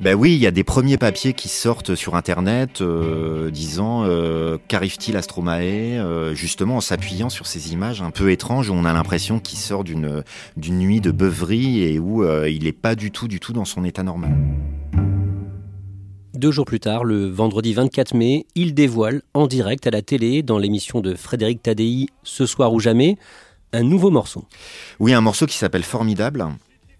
Ben 0.00 0.14
oui, 0.14 0.34
il 0.34 0.38
y 0.38 0.46
a 0.46 0.52
des 0.52 0.62
premiers 0.62 0.96
papiers 0.96 1.32
qui 1.32 1.48
sortent 1.48 1.96
sur 1.96 2.14
Internet 2.14 2.82
euh, 2.82 3.50
disant 3.50 4.04
euh, 4.04 4.56
qu'arrive-t-il 4.68 5.16
à 5.16 5.22
Stromae, 5.22 5.98
euh, 5.98 6.34
justement 6.34 6.76
en 6.76 6.80
s'appuyant 6.80 7.30
sur 7.30 7.48
ces 7.48 7.72
images 7.72 8.00
un 8.00 8.12
peu 8.12 8.30
étranges 8.30 8.70
où 8.70 8.74
on 8.74 8.84
a 8.84 8.92
l'impression 8.92 9.40
qu'il 9.40 9.58
sort 9.58 9.82
d'une 9.82 10.22
nuit 10.56 11.00
de 11.00 11.10
beuverie 11.10 11.82
et 11.82 11.98
où 11.98 12.24
il 12.46 12.64
n'est 12.64 12.72
pas 12.72 12.94
du 12.94 13.10
tout, 13.10 13.26
du 13.26 13.40
tout 13.40 13.52
dans 13.52 13.64
son 13.64 13.84
état 13.84 14.04
normal. 14.04 14.36
Deux 16.38 16.52
jours 16.52 16.66
plus 16.66 16.78
tard, 16.78 17.02
le 17.02 17.26
vendredi 17.26 17.74
24 17.74 18.14
mai, 18.14 18.46
il 18.54 18.72
dévoile 18.72 19.22
en 19.34 19.48
direct 19.48 19.88
à 19.88 19.90
la 19.90 20.02
télé, 20.02 20.44
dans 20.44 20.56
l'émission 20.56 21.00
de 21.00 21.16
Frédéric 21.16 21.64
Tadei, 21.64 22.06
Ce 22.22 22.46
soir 22.46 22.72
ou 22.72 22.78
jamais, 22.78 23.16
un 23.72 23.82
nouveau 23.82 24.10
morceau. 24.10 24.44
Oui, 25.00 25.12
un 25.12 25.20
morceau 25.20 25.46
qui 25.46 25.58
s'appelle 25.58 25.82
Formidable, 25.82 26.46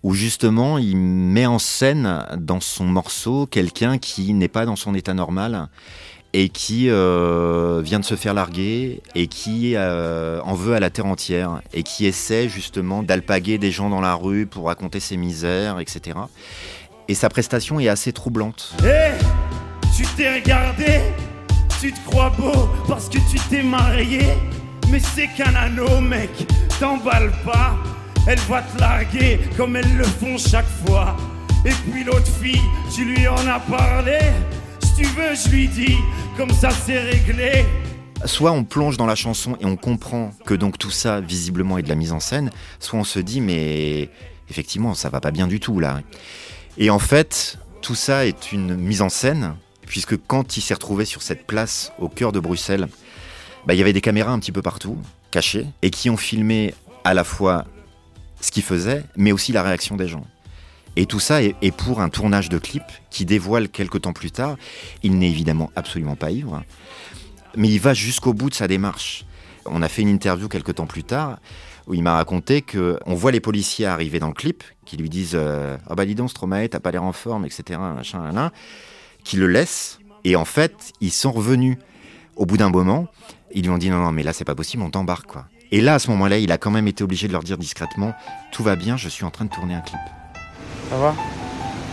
où 0.03 0.13
justement 0.13 0.77
il 0.77 0.97
met 0.97 1.47
en 1.47 1.61
scène 1.61 2.27
dans 2.37 2.59
son 2.59 2.87
morceau 2.87 3.47
quelqu'un 3.47 3.99
qui 3.99 4.35
n'est 4.35 4.49
pas 4.49 4.67
dans 4.67 4.75
son 4.75 4.93
état 4.93 5.15
normal 5.15 5.69
et 6.33 6.49
qui 6.49 6.91
euh, 6.91 7.81
vient 7.81 8.01
de 8.01 8.05
se 8.05 8.17
faire 8.17 8.35
larguer 8.35 9.03
et 9.15 9.29
qui 9.29 9.77
euh, 9.77 10.41
en 10.43 10.55
veut 10.55 10.75
à 10.75 10.81
la 10.81 10.91
terre 10.91 11.07
entière 11.07 11.63
et 11.73 11.85
qui 11.85 12.07
essaie 12.07 12.49
justement 12.49 13.05
d'alpaguer 13.05 13.59
des 13.59 13.71
gens 13.71 13.89
dans 13.89 14.01
la 14.01 14.15
rue 14.15 14.47
pour 14.47 14.67
raconter 14.67 14.99
ses 14.99 15.17
misères, 15.17 15.79
etc. 15.79 16.19
Et 17.09 17.15
sa 17.15 17.31
prestation 17.31 17.81
est 17.81 17.89
assez 17.89 18.13
troublante. 18.13 18.75
Hé 18.85 19.13
Tu 19.97 20.05
t'es 20.17 20.35
regardé 20.35 21.01
Tu 21.81 21.93
te 21.93 22.01
crois 22.07 22.31
beau 22.31 22.69
parce 22.87 23.09
que 23.09 23.17
tu 23.31 23.39
t'es 23.49 23.63
marié 23.63 24.27
Mais 24.91 25.01
c'est 25.01 25.29
qu'un 25.29 25.55
anneau, 25.55 26.01
mec 26.03 26.31
T'emballes 26.79 27.33
pas 27.45 27.77
Elle 28.27 28.39
va 28.41 28.61
te 28.61 28.79
larguer 28.79 29.41
comme 29.57 29.77
elles 29.77 29.97
le 29.97 30.05
font 30.05 30.37
chaque 30.37 30.69
fois. 30.87 31.17
Et 31.65 31.73
puis 31.91 32.05
l'autre 32.05 32.31
fille, 32.41 32.61
tu 32.95 33.07
lui 33.07 33.27
en 33.27 33.47
as 33.47 33.61
parlé 33.61 34.19
Si 34.81 35.03
tu 35.03 35.05
veux, 35.05 35.35
je 35.35 35.49
lui 35.49 35.69
dis, 35.69 35.97
comme 36.37 36.51
ça 36.51 36.69
c'est 36.71 37.01
réglé. 37.01 37.65
Soit 38.27 38.53
on 38.53 38.65
plonge 38.65 38.97
dans 38.97 39.07
la 39.07 39.15
chanson 39.15 39.57
et 39.61 39.65
on 39.65 39.77
comprend 39.77 40.33
que 40.45 40.53
donc 40.53 40.77
tout 40.77 40.91
ça 40.91 41.21
visiblement 41.21 41.79
est 41.79 41.83
de 41.83 41.89
la 41.89 41.95
mise 41.95 42.13
en 42.13 42.21
scène, 42.21 42.51
soit 42.81 42.99
on 42.99 43.05
se 43.05 43.19
dit 43.21 43.41
mais 43.41 44.11
effectivement 44.51 44.95
ça 44.95 45.09
va 45.09 45.21
pas 45.21 45.31
bien 45.31 45.47
du 45.47 45.59
tout 45.59 45.81
là. 45.81 46.01
Et 46.81 46.91
en 46.91 47.01
fait, 47.01 47.59
tout 47.83 47.97
ça 47.97 48.25
est 48.25 48.53
une 48.53 48.77
mise 48.77 49.03
en 49.03 49.09
scène, 49.09 49.57
puisque 49.87 50.17
quand 50.29 50.57
il 50.57 50.61
s'est 50.61 50.75
retrouvé 50.75 51.05
sur 51.05 51.23
cette 51.23 51.45
place 51.45 51.93
au 51.99 52.09
cœur 52.09 52.31
de 52.31 52.39
Bruxelles, 52.39 52.87
bah, 53.67 53.75
il 53.75 53.79
y 53.79 53.83
avait 53.83 53.93
des 53.93 54.01
caméras 54.01 54.31
un 54.31 54.39
petit 54.39 54.53
peu 54.53 54.63
partout, 54.63 54.97
cachées, 55.33 55.67
et 55.83 55.91
qui 55.91 56.09
ont 56.09 56.17
filmé 56.17 56.75
à 57.03 57.15
la 57.15 57.25
fois 57.25 57.65
ce 58.41 58.53
qu'il 58.53 58.63
faisait, 58.63 59.03
mais 59.17 59.33
aussi 59.33 59.51
la 59.51 59.65
réaction 59.65 59.97
des 59.97 60.07
gens. 60.07 60.25
Et 60.95 61.07
tout 61.07 61.19
ça 61.19 61.43
est, 61.43 61.77
pour 61.77 62.01
un 62.01 62.11
tournage 62.11 62.49
de 62.49 62.59
clip 62.59 62.85
qui 63.11 63.25
dévoile 63.25 63.69
quelques 63.69 64.03
temps 64.03 64.13
plus 64.13 64.31
tard. 64.31 64.57
Il 65.03 65.19
n'est 65.19 65.29
évidemment 65.29 65.71
absolument 65.75 66.17
pas 66.17 66.31
ivre, 66.31 66.63
mais 67.57 67.69
il 67.69 67.81
va 67.81 67.93
jusqu'au 67.93 68.33
bout 68.33 68.51
de 68.51 68.55
sa 68.55 68.69
démarche. 68.69 69.25
On 69.67 69.83
a 69.83 69.89
fait 69.89 70.03
une 70.03 70.09
interview 70.09 70.49
quelques 70.49 70.77
temps 70.77 70.87
plus 70.87 71.05
tard 71.05 71.39
où 71.89 71.95
il 71.95 72.03
m'a 72.03 72.15
raconté 72.15 72.63
que 72.63 72.99
on 73.07 73.15
voit 73.15 73.33
les 73.33 73.41
policiers 73.41 73.87
arriver 73.87 74.21
dans 74.21 74.29
le 74.29 74.35
clip, 74.35 74.63
qui 74.85 74.97
lui 74.97 75.09
disent 75.09 75.33
euh, 75.35 75.77
Ah 75.89 75.95
bah 75.95 76.05
dis 76.05 76.15
donc 76.15 76.31
Stromae, 76.31 76.69
t'as 76.69 76.81
pas 76.81 76.91
l'air 76.91 77.03
en 77.03 77.13
forme, 77.13 77.47
etc. 77.47 77.81
Machin, 77.95 78.31
là, 78.31 78.53
qui 79.25 79.37
le 79.37 79.47
laissent. 79.47 79.99
Et 80.25 80.37
en 80.37 80.45
fait, 80.45 80.93
ils 81.01 81.11
sont 81.11 81.33
revenus 81.33 81.79
au 82.37 82.45
bout 82.47 82.59
d'un 82.59 82.71
moment. 82.71 83.07
Ils 83.53 83.63
lui 83.63 83.71
ont 83.71 83.79
dit 83.79 83.91
Non, 83.91 83.99
non, 83.99 84.13
mais 84.13 84.23
là 84.23 84.33
c'est 84.33 84.45
pas 84.45 84.55
possible, 84.55 84.83
on 84.83 84.91
t'embarque 84.91 85.27
quoi. 85.27 85.47
Et 85.71 85.81
là, 85.81 85.95
à 85.95 85.99
ce 85.99 86.11
moment-là, 86.11 86.39
il 86.39 86.53
a 86.53 86.59
quand 86.59 86.71
même 86.71 86.89
été 86.89 87.05
obligé 87.05 87.27
de 87.27 87.33
leur 87.33 87.43
dire 87.43 87.59
discrètement 87.59 88.15
Tout 88.53 88.63
va 88.63 88.77
bien, 88.77 88.97
je 88.97 89.09
suis 89.09 89.25
en 89.25 89.31
train 89.31 89.47
de 89.47 89.51
tourner 89.51 89.75
un 89.75 89.81
clip. 89.81 90.01
Ça 90.91 90.97
va? 90.99 91.15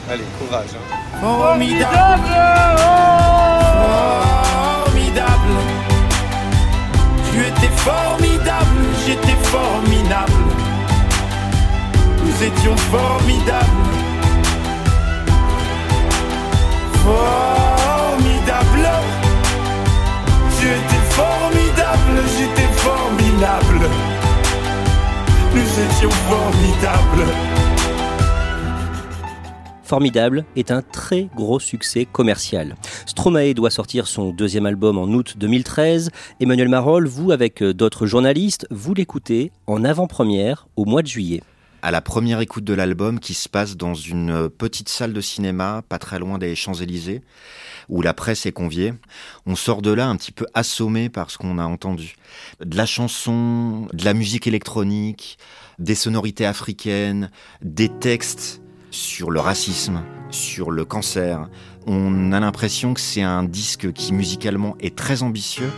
Allez, 0.10 0.24
courage. 0.40 0.70
Hein. 0.75 1.20
Formidable 1.20 2.22
Formidable 4.84 5.58
Tu 7.32 7.40
étais 7.40 7.74
formidable, 7.75 8.35
j'étais 9.46 9.58
formidable 9.58 10.46
nous 12.36 12.44
étions 12.44 12.78
formidables. 12.78 13.66
Formidable. 17.04 18.90
Tu 20.60 20.66
étais 20.66 21.04
formidable, 21.12 22.24
j'étais 22.38 22.72
formidable. 22.74 23.90
Nous 25.54 25.80
étions 25.86 26.12
formidables. 26.30 27.54
Formidable 29.86 30.46
est 30.56 30.72
un 30.72 30.82
très 30.82 31.30
gros 31.36 31.60
succès 31.60 32.06
commercial. 32.12 32.75
Stromae 33.06 33.54
doit 33.54 33.70
sortir 33.70 34.08
son 34.08 34.32
deuxième 34.32 34.65
album 34.65 34.98
en 34.98 35.06
août 35.06 35.36
2013. 35.38 36.10
Emmanuel 36.39 36.70
Marolles, 36.70 37.08
vous 37.08 37.32
avec 37.32 37.62
d'autres 37.62 38.08
journalistes, 38.08 38.65
vous 38.72 38.96
l'écoutez 38.96 39.51
en 39.68 39.84
avant-première 39.84 40.68
au 40.75 40.86
mois 40.86 41.04
de 41.04 41.08
juillet. 41.08 41.44
à 41.84 41.92
la 41.92 42.01
première 42.01 42.39
écoute 42.39 42.63
de 42.63 42.74
l'album 42.74 43.20
qui 43.20 43.36
se 43.36 43.48
passe 43.48 43.77
dans 43.77 43.94
une 43.94 44.50
petite 44.50 44.89
salle 44.89 45.13
de 45.13 45.22
cinéma, 45.22 45.84
pas 45.88 46.00
très 46.00 46.18
loin 46.18 46.39
des 46.39 46.56
Champs-Élysées, 46.56 47.22
où 47.89 48.01
la 48.01 48.15
presse 48.15 48.48
est 48.48 48.51
conviée. 48.51 48.96
On 49.46 49.56
sort 49.56 49.84
de 49.84 49.92
là 49.92 50.08
un 50.08 50.15
petit 50.15 50.32
peu 50.32 50.48
assommé 50.56 51.10
par 51.10 51.30
ce 51.30 51.38
qu'on 51.38 51.60
a 51.60 51.65
entendu. 51.65 52.15
De 52.60 52.75
la 52.75 52.88
chanson, 52.88 53.88
de 53.94 54.04
la 54.04 54.15
musique 54.15 54.48
électronique, 54.48 55.38
des 55.77 55.94
sonorités 55.94 56.48
africaines, 56.48 57.30
des 57.62 57.89
textes 57.89 58.63
sur 58.96 59.30
le 59.30 59.40
racisme, 59.40 60.02
sur 60.30 60.72
le 60.72 60.86
cancer. 60.86 61.50
On 61.86 62.32
a 62.32 62.40
l'impression 62.40 62.94
que 62.94 63.02
c'est 63.02 63.22
un 63.22 63.44
disque 63.44 63.92
qui 63.94 64.14
musicalement 64.14 64.75
est 64.80 64.96
très 64.96 65.22
ambitieux 65.22 65.70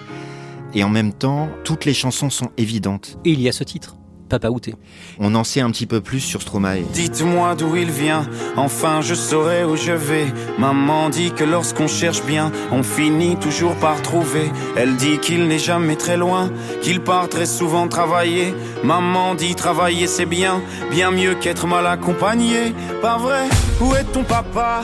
et 0.73 0.83
en 0.83 0.89
même 0.89 1.13
temps, 1.13 1.49
toutes 1.63 1.85
les 1.85 1.93
chansons 1.93 2.29
sont 2.29 2.51
évidentes. 2.57 3.17
Et 3.25 3.31
il 3.31 3.41
y 3.41 3.49
a 3.49 3.51
ce 3.51 3.63
titre. 3.63 3.95
Papa 4.27 4.49
Outé. 4.49 4.75
On 5.19 5.33
en 5.35 5.43
sait 5.43 5.61
un 5.61 5.71
petit 5.71 5.85
peu 5.85 6.01
plus 6.01 6.19
sur 6.19 6.41
Stromae. 6.41 6.81
Dites-moi 6.93 7.55
d'où 7.55 7.75
il 7.75 7.89
vient, 7.89 8.27
enfin 8.55 9.01
je 9.01 9.13
saurai 9.15 9.63
où 9.63 9.75
je 9.75 9.91
vais. 9.91 10.27
Maman 10.59 11.09
dit 11.09 11.31
que 11.31 11.43
lorsqu'on 11.43 11.87
cherche 11.87 12.23
bien, 12.23 12.51
on 12.71 12.83
finit 12.83 13.37
toujours 13.37 13.75
par 13.75 14.01
trouver. 14.01 14.51
Elle 14.75 14.95
dit 14.95 15.17
qu'il 15.19 15.47
n'est 15.47 15.59
jamais 15.59 15.95
très 15.95 16.17
loin, 16.17 16.51
qu'il 16.81 17.01
part 17.01 17.29
très 17.29 17.45
souvent 17.45 17.87
travailler. 17.87 18.53
Maman 18.83 19.35
dit 19.35 19.55
travailler 19.55 20.07
c'est 20.07 20.25
bien, 20.25 20.61
bien 20.91 21.11
mieux 21.11 21.35
qu'être 21.35 21.67
mal 21.67 21.87
accompagné. 21.87 22.73
Pas 23.01 23.17
vrai, 23.17 23.47
où 23.81 23.95
est 23.95 24.03
ton 24.05 24.23
papa? 24.23 24.83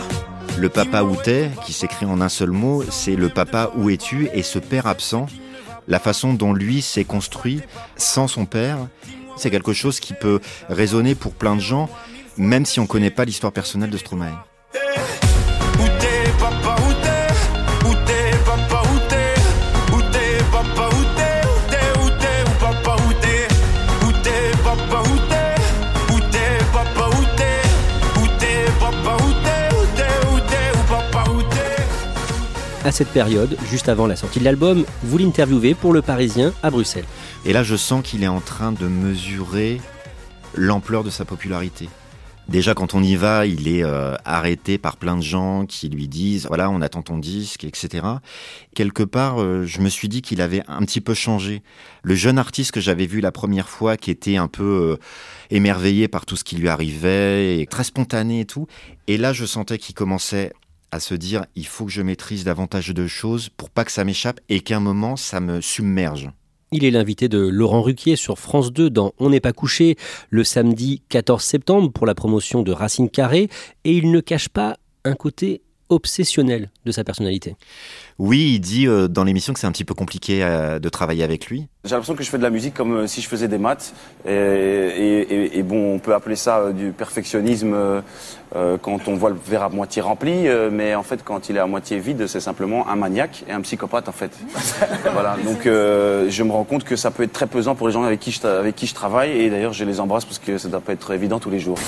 Le 0.57 0.69
papa 0.69 1.01
Outé, 1.03 1.49
qui 1.65 1.73
s'écrit 1.73 2.05
en 2.05 2.21
un 2.21 2.29
seul 2.29 2.51
mot, 2.51 2.83
c'est 2.91 3.15
le 3.15 3.29
papa 3.29 3.71
où 3.75 3.89
es-tu? 3.89 4.29
et 4.33 4.43
ce 4.43 4.59
père 4.59 4.85
absent. 4.85 5.25
La 5.87 5.99
façon 5.99 6.33
dont 6.33 6.53
lui 6.53 6.81
s'est 6.81 7.03
construit 7.03 7.61
sans 7.97 8.27
son 8.27 8.45
père 8.45 8.77
c'est 9.35 9.49
quelque 9.49 9.73
chose 9.73 9.99
qui 9.99 10.13
peut 10.13 10.39
résonner 10.69 11.15
pour 11.15 11.33
plein 11.33 11.55
de 11.55 11.61
gens, 11.61 11.89
même 12.37 12.65
si 12.65 12.79
on 12.79 12.83
ne 12.83 12.87
connaît 12.87 13.11
pas 13.11 13.25
l'histoire 13.25 13.53
personnelle 13.53 13.89
de 13.89 13.97
Stromae. 13.97 14.31
À 32.85 32.91
cette 32.91 33.07
période, 33.07 33.55
juste 33.71 33.87
avant 33.87 34.07
la 34.07 34.17
sortie 34.17 34.39
de 34.39 34.43
l'album, 34.43 34.85
vous 35.03 35.17
l'interviewez 35.17 35.73
pour 35.73 35.93
Le 35.93 36.01
Parisien 36.01 36.53
à 36.61 36.69
Bruxelles. 36.69 37.05
Et 37.45 37.51
là, 37.51 37.63
je 37.63 37.75
sens 37.75 38.03
qu'il 38.03 38.23
est 38.23 38.27
en 38.27 38.39
train 38.39 38.71
de 38.71 38.87
mesurer 38.87 39.81
l'ampleur 40.55 41.03
de 41.03 41.09
sa 41.09 41.25
popularité. 41.25 41.89
Déjà, 42.47 42.73
quand 42.73 42.93
on 42.93 43.01
y 43.01 43.15
va, 43.15 43.45
il 43.45 43.67
est 43.67 43.83
euh, 43.83 44.15
arrêté 44.25 44.77
par 44.77 44.97
plein 44.97 45.15
de 45.15 45.21
gens 45.21 45.65
qui 45.65 45.87
lui 45.87 46.07
disent 46.07 46.45
voilà, 46.47 46.69
on 46.69 46.81
attend 46.81 47.01
ton 47.01 47.17
disque, 47.17 47.63
etc. 47.63 48.05
Quelque 48.75 49.03
part, 49.03 49.41
euh, 49.41 49.65
je 49.65 49.79
me 49.79 49.87
suis 49.87 50.09
dit 50.09 50.21
qu'il 50.21 50.41
avait 50.41 50.61
un 50.67 50.81
petit 50.81 50.99
peu 50.99 51.13
changé. 51.13 51.63
Le 52.01 52.15
jeune 52.15 52.37
artiste 52.37 52.71
que 52.71 52.81
j'avais 52.81 53.05
vu 53.05 53.21
la 53.21 53.31
première 53.31 53.69
fois, 53.69 53.95
qui 53.95 54.11
était 54.11 54.35
un 54.35 54.49
peu 54.49 54.63
euh, 54.63 54.97
émerveillé 55.51 56.09
par 56.09 56.25
tout 56.25 56.35
ce 56.35 56.43
qui 56.43 56.57
lui 56.57 56.67
arrivait, 56.67 57.59
et 57.59 57.65
très 57.65 57.85
spontané 57.85 58.41
et 58.41 58.45
tout. 58.45 58.67
Et 59.07 59.17
là, 59.17 59.31
je 59.31 59.45
sentais 59.45 59.77
qu'il 59.77 59.95
commençait 59.95 60.51
à 60.91 60.99
se 60.99 61.15
dire 61.15 61.45
il 61.55 61.65
faut 61.65 61.85
que 61.85 61.91
je 61.91 62.01
maîtrise 62.01 62.43
davantage 62.43 62.89
de 62.89 63.07
choses 63.07 63.49
pour 63.49 63.69
pas 63.69 63.85
que 63.85 63.91
ça 63.91 64.03
m'échappe 64.03 64.39
et 64.49 64.59
qu'un 64.59 64.79
moment 64.79 65.15
ça 65.15 65.39
me 65.39 65.59
submerge. 65.59 66.29
Il 66.75 66.85
est 66.85 66.89
l'invité 66.89 67.29
de 67.29 67.37
Laurent 67.37 67.83
Ruquier 67.83 68.15
sur 68.15 68.39
France 68.39 68.73
2 68.73 68.89
dans 68.89 69.13
On 69.19 69.29
n'est 69.29 69.39
pas 69.39 69.53
couché 69.53 69.95
le 70.31 70.43
samedi 70.43 71.03
14 71.09 71.43
septembre 71.43 71.91
pour 71.91 72.07
la 72.07 72.15
promotion 72.15 72.63
de 72.63 72.71
Racine 72.71 73.11
Carré. 73.11 73.47
Et 73.83 73.95
il 73.95 74.09
ne 74.09 74.19
cache 74.21 74.49
pas 74.49 74.77
un 75.05 75.13
côté 75.13 75.61
obsessionnel 75.93 76.69
de 76.85 76.91
sa 76.91 77.03
personnalité. 77.03 77.55
Oui, 78.19 78.53
il 78.55 78.59
dit 78.59 78.87
euh, 78.87 79.07
dans 79.07 79.23
l'émission 79.23 79.53
que 79.53 79.59
c'est 79.59 79.67
un 79.67 79.71
petit 79.71 79.85
peu 79.85 79.95
compliqué 79.95 80.43
euh, 80.43 80.79
de 80.79 80.89
travailler 80.89 81.23
avec 81.23 81.47
lui. 81.47 81.67
J'ai 81.83 81.91
l'impression 81.91 82.15
que 82.15 82.23
je 82.23 82.29
fais 82.29 82.37
de 82.37 82.43
la 82.43 82.49
musique 82.49 82.73
comme 82.73 82.93
euh, 82.93 83.07
si 83.07 83.21
je 83.21 83.27
faisais 83.27 83.47
des 83.47 83.57
maths. 83.57 83.93
Et, 84.27 85.63
bon, 85.63 85.95
on 85.95 85.99
peut 85.99 86.13
appeler 86.13 86.35
ça 86.35 86.71
du 86.71 86.91
perfectionnisme 86.91 87.75
quand 88.81 89.07
on 89.07 89.15
voit 89.15 89.31
le 89.31 89.37
verre 89.47 89.63
à 89.63 89.69
moitié 89.69 90.01
rempli, 90.01 90.47
mais 90.71 90.93
en 90.93 91.03
fait, 91.03 91.23
quand 91.23 91.49
il 91.49 91.57
est 91.57 91.59
à 91.59 91.65
moitié 91.65 91.99
vide, 91.99 92.27
c'est 92.27 92.39
simplement 92.39 92.87
un 92.87 92.95
maniaque 92.95 93.43
et 93.47 93.51
un 93.51 93.61
psychopathe 93.61 94.07
en 94.07 94.11
fait. 94.11 94.31
voilà. 95.13 95.37
Donc, 95.43 95.63
je 95.63 96.43
me 96.43 96.51
rends 96.51 96.65
compte 96.65 96.83
que 96.83 96.95
ça 96.95 97.11
peut 97.11 97.23
être 97.23 97.33
très 97.33 97.47
pesant 97.47 97.75
pour 97.75 97.87
les 97.87 97.93
gens 97.93 98.03
avec 98.03 98.19
qui 98.19 98.31
je, 98.31 98.45
avec 98.45 98.75
qui 98.75 98.85
je 98.85 98.93
travaille. 98.93 99.31
Et 99.31 99.49
d'ailleurs, 99.49 99.73
je 99.73 99.85
les 99.85 99.99
embrasse 99.99 100.25
parce 100.25 100.39
que 100.39 100.57
ça 100.57 100.67
doit 100.67 100.81
pas 100.81 100.93
être 100.93 101.11
évident 101.11 101.39
tous 101.39 101.49
les 101.49 101.59
jours. 101.59 101.79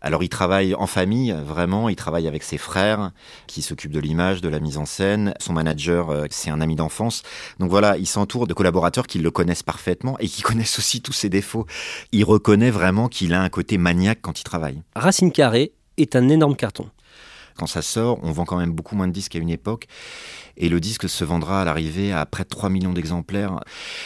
Alors 0.00 0.22
il 0.22 0.28
travaille 0.28 0.74
en 0.74 0.86
famille, 0.86 1.34
vraiment, 1.44 1.88
il 1.88 1.96
travaille 1.96 2.28
avec 2.28 2.42
ses 2.42 2.58
frères 2.58 3.10
qui 3.46 3.62
s'occupent 3.62 3.92
de 3.92 4.00
l'image, 4.00 4.40
de 4.40 4.48
la 4.48 4.60
mise 4.60 4.78
en 4.78 4.86
scène. 4.86 5.34
Son 5.40 5.52
manager, 5.52 6.10
euh, 6.10 6.26
c'est 6.30 6.50
un 6.50 6.60
ami 6.60 6.76
d'enfance. 6.76 7.22
Donc 7.58 7.70
voilà, 7.70 7.96
il 7.96 8.06
s'entoure 8.06 8.46
de 8.46 8.54
collaborateurs 8.54 9.06
qui 9.06 9.18
le 9.18 9.30
connaissent 9.30 9.62
parfaitement 9.62 10.16
et 10.18 10.28
qui 10.28 10.42
connaissent 10.48 10.78
aussi 10.78 11.00
tous 11.00 11.12
ses 11.12 11.28
défauts. 11.28 11.66
Il 12.12 12.24
reconnaît 12.24 12.70
vraiment 12.70 13.08
qu'il 13.08 13.34
a 13.34 13.42
un 13.42 13.48
côté 13.48 13.78
maniaque 13.78 14.20
quand 14.22 14.40
il 14.40 14.44
travaille. 14.44 14.82
Racine 14.94 15.32
Carré 15.32 15.72
est 15.96 16.14
un 16.16 16.28
énorme 16.28 16.56
carton. 16.56 16.88
Quand 17.58 17.66
ça 17.66 17.82
sort, 17.82 18.20
on 18.22 18.30
vend 18.30 18.44
quand 18.44 18.56
même 18.56 18.70
beaucoup 18.70 18.94
moins 18.94 19.08
de 19.08 19.12
disques 19.12 19.32
qu'à 19.32 19.40
une 19.40 19.50
époque. 19.50 19.88
Et 20.56 20.68
le 20.68 20.78
disque 20.78 21.08
se 21.08 21.24
vendra 21.24 21.62
à 21.62 21.64
l'arrivée 21.64 22.12
à 22.12 22.24
près 22.24 22.44
de 22.44 22.48
3 22.48 22.70
millions 22.70 22.92
d'exemplaires. 22.92 23.58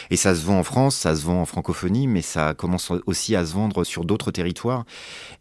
Et 0.09 0.15
ça 0.15 0.33
se 0.33 0.41
vend 0.41 0.57
en 0.57 0.63
France, 0.63 0.95
ça 0.95 1.15
se 1.15 1.23
vend 1.23 1.41
en 1.41 1.45
francophonie, 1.45 2.07
mais 2.07 2.23
ça 2.23 2.55
commence 2.55 2.91
aussi 3.05 3.35
à 3.35 3.45
se 3.45 3.53
vendre 3.53 3.83
sur 3.83 4.05
d'autres 4.05 4.31
territoires. 4.31 4.85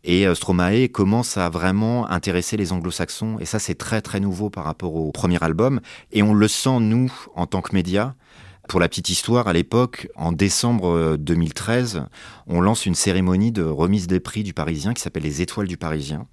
Et 0.05 0.27
euh, 0.27 0.35
Stromae 0.35 0.89
commence 0.89 1.39
à 1.39 1.49
vraiment 1.49 2.07
intéresser 2.11 2.59
les 2.59 2.73
anglo-saxons. 2.73 3.39
Et 3.41 3.47
ça, 3.47 3.59
c'est 3.59 3.77
très 3.77 4.03
très 4.03 4.21
nouveau 4.21 4.51
par 4.51 4.65
rapport 4.65 4.95
au 4.95 5.11
premier 5.11 5.43
album. 5.43 5.81
Et 6.13 6.23
on 6.23 6.35
le 6.35 6.49
sent, 6.49 6.81
nous, 6.81 7.11
en 7.35 7.47
tant 7.47 7.63
que 7.63 7.75
médias. 7.75 8.13
Pour 8.69 8.79
la 8.79 8.89
petite 8.89 9.09
histoire, 9.09 9.49
à 9.49 9.53
l'époque, 9.55 10.09
en 10.17 10.33
décembre 10.33 11.17
2013, 11.17 11.97
euh, 11.97 12.01
on 12.47 12.61
lance 12.61 12.85
une 12.85 12.95
cérémonie 12.95 13.53
de 13.53 13.63
remise 13.63 14.07
des 14.07 14.21
prix 14.21 14.45
du 14.45 14.53
Parisien 14.53 14.93
qui 14.93 15.01
s'appelle 15.01 15.25
les 15.25 15.41
Étoiles 15.43 15.67
du 15.67 15.79
Parisien. 15.79 16.27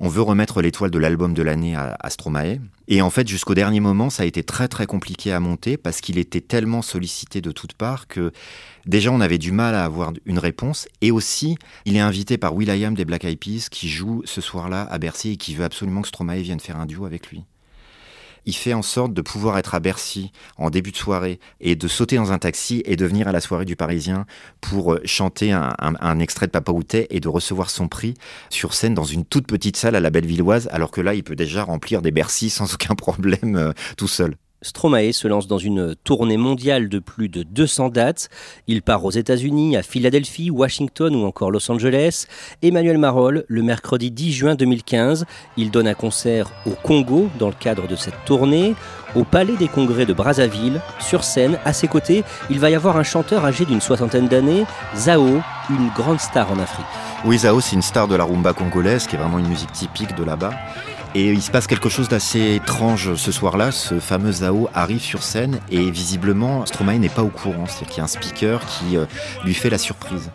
On 0.00 0.08
veut 0.08 0.22
remettre 0.22 0.62
l'étoile 0.62 0.92
de 0.92 0.98
l'album 0.98 1.34
de 1.34 1.42
l'année 1.42 1.74
à, 1.74 2.10
Stromae. 2.10 2.58
Et 2.86 3.02
en 3.02 3.10
fait, 3.10 3.26
jusqu'au 3.26 3.54
dernier 3.54 3.80
moment, 3.80 4.10
ça 4.10 4.22
a 4.22 4.26
été 4.26 4.44
très 4.44 4.68
très 4.68 4.86
compliqué 4.86 5.32
à 5.32 5.40
monter 5.40 5.76
parce 5.76 6.00
qu'il 6.00 6.18
était 6.18 6.40
tellement 6.40 6.82
sollicité 6.82 7.40
de 7.40 7.50
toutes 7.50 7.72
parts 7.72 8.06
que 8.06 8.32
déjà 8.86 9.10
on 9.10 9.20
avait 9.20 9.38
du 9.38 9.50
mal 9.50 9.74
à 9.74 9.84
avoir 9.84 10.12
une 10.24 10.38
réponse. 10.38 10.86
Et 11.00 11.10
aussi, 11.10 11.56
il 11.84 11.96
est 11.96 12.00
invité 12.00 12.38
par 12.38 12.54
Will.i.am 12.54 12.94
des 12.94 13.04
Black 13.04 13.24
Eyed 13.24 13.40
Peas 13.40 13.68
qui 13.70 13.88
joue 13.88 14.22
ce 14.24 14.40
soir-là 14.40 14.82
à 14.82 14.98
Bercy 14.98 15.32
et 15.32 15.36
qui 15.36 15.56
veut 15.56 15.64
absolument 15.64 16.02
que 16.02 16.08
Stromae 16.08 16.42
vienne 16.42 16.60
faire 16.60 16.78
un 16.78 16.86
duo 16.86 17.04
avec 17.04 17.30
lui 17.30 17.44
il 18.48 18.54
fait 18.54 18.72
en 18.72 18.82
sorte 18.82 19.12
de 19.12 19.20
pouvoir 19.20 19.58
être 19.58 19.74
à 19.74 19.80
Bercy 19.80 20.32
en 20.56 20.70
début 20.70 20.90
de 20.90 20.96
soirée 20.96 21.38
et 21.60 21.76
de 21.76 21.86
sauter 21.86 22.16
dans 22.16 22.32
un 22.32 22.38
taxi 22.38 22.82
et 22.86 22.96
de 22.96 23.04
venir 23.04 23.28
à 23.28 23.32
la 23.32 23.42
soirée 23.42 23.66
du 23.66 23.76
Parisien 23.76 24.24
pour 24.62 24.94
euh, 24.94 25.00
chanter 25.04 25.52
un, 25.52 26.18
extrait 26.18 26.46
de 26.46 26.52
Papa 26.52 26.72
et 27.10 27.20
de 27.20 27.28
recevoir 27.28 27.68
son 27.68 27.88
prix 27.88 28.14
sur 28.48 28.72
scène 28.72 28.94
dans 28.94 29.04
une 29.04 29.26
toute 29.26 29.46
petite 29.46 29.76
salle 29.76 29.96
à 29.96 30.00
la 30.00 30.08
Bellevilloise, 30.08 30.68
alors 30.72 30.90
que 30.90 31.02
là, 31.02 31.12
il 31.12 31.22
peut 31.22 31.36
déjà 31.36 31.62
remplir 31.62 32.00
des 32.00 32.10
Bercy 32.10 32.48
sans 32.48 32.72
aucun 32.72 32.94
problème 32.94 33.56
euh, 33.56 33.72
tout 33.98 34.08
seul. 34.08 34.34
Stromae 34.60 35.12
se 35.12 35.28
lance 35.28 35.46
dans 35.46 35.58
une 35.58 35.94
tournée 35.94 36.36
mondiale 36.36 36.88
de 36.88 36.98
plus 36.98 37.28
de 37.28 37.44
200 37.44 37.90
dates. 37.90 38.28
Il 38.66 38.82
part 38.82 39.04
aux 39.04 39.10
États-Unis, 39.12 39.76
à 39.76 39.82
Philadelphie, 39.82 40.50
Washington 40.50 41.14
ou 41.14 41.24
encore 41.24 41.52
Los 41.52 41.70
Angeles. 41.70 42.26
Emmanuel 42.62 42.98
Marolles, 42.98 43.44
le 43.46 43.62
mercredi 43.62 44.10
10 44.10 44.32
juin 44.32 44.54
2015, 44.56 45.26
il 45.56 45.70
donne 45.70 45.86
un 45.86 45.94
concert 45.94 46.50
au 46.66 46.70
Congo 46.70 47.28
dans 47.38 47.46
le 47.46 47.54
cadre 47.54 47.86
de 47.86 47.94
cette 47.94 48.24
tournée, 48.24 48.74
au 49.14 49.22
Palais 49.22 49.56
des 49.56 49.68
Congrès 49.68 50.06
de 50.06 50.12
Brazzaville. 50.12 50.80
Sur 50.98 51.22
scène, 51.22 51.58
à 51.64 51.72
ses 51.72 51.86
côtés, 51.86 52.24
il 52.50 52.58
va 52.58 52.70
y 52.70 52.74
avoir 52.74 52.96
un 52.96 53.04
chanteur 53.04 53.44
âgé 53.44 53.64
d'une 53.64 53.80
soixantaine 53.80 54.26
d'années, 54.26 54.64
Zao, 54.96 55.40
une 55.70 55.88
grande 55.94 56.18
star 56.18 56.50
en 56.50 56.58
Afrique. 56.58 56.86
Oui, 57.24 57.38
Zao, 57.38 57.60
c'est 57.60 57.76
une 57.76 57.82
star 57.82 58.08
de 58.08 58.16
la 58.16 58.24
rumba 58.24 58.52
congolaise, 58.54 59.06
qui 59.06 59.14
est 59.14 59.18
vraiment 59.18 59.38
une 59.38 59.48
musique 59.48 59.72
typique 59.72 60.16
de 60.16 60.24
là-bas. 60.24 60.52
Et 61.14 61.32
il 61.32 61.42
se 61.42 61.50
passe 61.50 61.66
quelque 61.66 61.88
chose 61.88 62.08
d'assez 62.08 62.54
étrange 62.54 63.14
ce 63.14 63.32
soir-là. 63.32 63.72
Ce 63.72 63.98
fameux 63.98 64.32
Zao 64.32 64.68
arrive 64.74 65.00
sur 65.00 65.22
scène 65.22 65.60
et 65.70 65.90
visiblement 65.90 66.66
Stromae 66.66 66.98
n'est 66.98 67.08
pas 67.08 67.22
au 67.22 67.28
courant. 67.28 67.64
C'est-à-dire 67.66 67.88
qu'il 67.88 67.98
y 67.98 68.00
a 68.00 68.04
un 68.04 68.08
speaker 68.08 68.60
qui 68.66 68.96
euh, 68.96 69.06
lui 69.44 69.54
fait 69.54 69.70
la 69.70 69.78
surprise. 69.78 70.30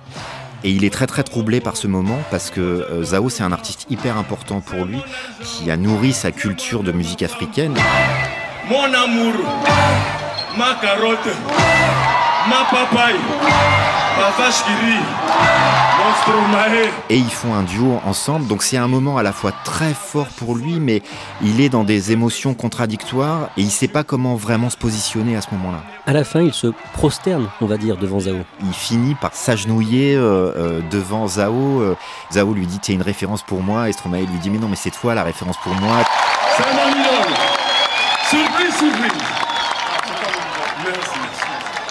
Et 0.63 0.71
il 0.71 0.85
est 0.85 0.89
très 0.89 1.07
très 1.07 1.23
troublé 1.23 1.59
par 1.59 1.75
ce 1.75 1.87
moment 1.87 2.17
parce 2.31 2.49
que 2.49 2.61
euh, 2.61 3.03
Zao 3.03 3.29
c'est 3.29 3.43
un 3.43 3.51
artiste 3.51 3.85
hyper 3.89 4.17
important 4.17 4.61
pour 4.61 4.85
lui 4.85 5.01
qui 5.43 5.69
a 5.69 5.77
nourri 5.77 6.13
sa 6.13 6.31
culture 6.31 6.83
de 6.83 6.91
musique 6.91 7.21
africaine. 7.21 7.75
Mon 8.69 8.85
amour, 8.85 9.33
ma 10.57 10.75
carotte, 10.81 11.35
ma 12.47 12.63
papaye, 12.71 13.19
ma. 14.17 15.92
Et 17.09 17.17
ils 17.17 17.31
font 17.31 17.53
un 17.53 17.63
duo 17.63 17.99
ensemble, 18.05 18.47
donc 18.47 18.63
c'est 18.63 18.77
un 18.77 18.87
moment 18.87 19.17
à 19.17 19.23
la 19.23 19.33
fois 19.33 19.51
très 19.63 19.93
fort 19.93 20.27
pour 20.37 20.55
lui, 20.55 20.79
mais 20.79 21.01
il 21.41 21.61
est 21.61 21.69
dans 21.69 21.83
des 21.83 22.11
émotions 22.11 22.53
contradictoires 22.53 23.49
et 23.57 23.61
il 23.61 23.69
sait 23.71 23.87
pas 23.87 24.03
comment 24.03 24.35
vraiment 24.35 24.69
se 24.69 24.77
positionner 24.77 25.35
à 25.35 25.41
ce 25.41 25.47
moment-là. 25.51 25.83
À 26.07 26.13
la 26.13 26.23
fin, 26.23 26.41
il 26.41 26.53
se 26.53 26.67
prosterne, 26.93 27.49
on 27.61 27.65
va 27.65 27.77
dire, 27.77 27.97
devant 27.97 28.21
Zao. 28.21 28.37
Il 28.61 28.73
finit 28.73 29.15
par 29.15 29.33
s'agenouiller 29.33 30.15
euh, 30.15 30.51
euh, 30.55 30.81
devant 30.91 31.27
Zao. 31.27 31.81
Euh, 31.81 31.95
Zao 32.31 32.53
lui 32.53 32.65
dit 32.65 32.79
Tu 32.79 32.91
es 32.91 32.95
une 32.95 33.01
référence 33.01 33.43
pour 33.43 33.61
moi, 33.61 33.89
et 33.89 33.93
Stromae 33.93 34.19
lui 34.19 34.39
dit 34.41 34.49
Mais 34.49 34.59
non, 34.59 34.67
mais 34.69 34.75
c'est 34.75 34.91
toi 34.91 35.13
la 35.13 35.23
référence 35.23 35.57
pour 35.57 35.73
moi. 35.75 35.97
C'est 36.57 36.63
un. 36.63 36.93
Surprise, 38.29 38.73
surprise. 38.75 39.11
Merci. 40.83 41.19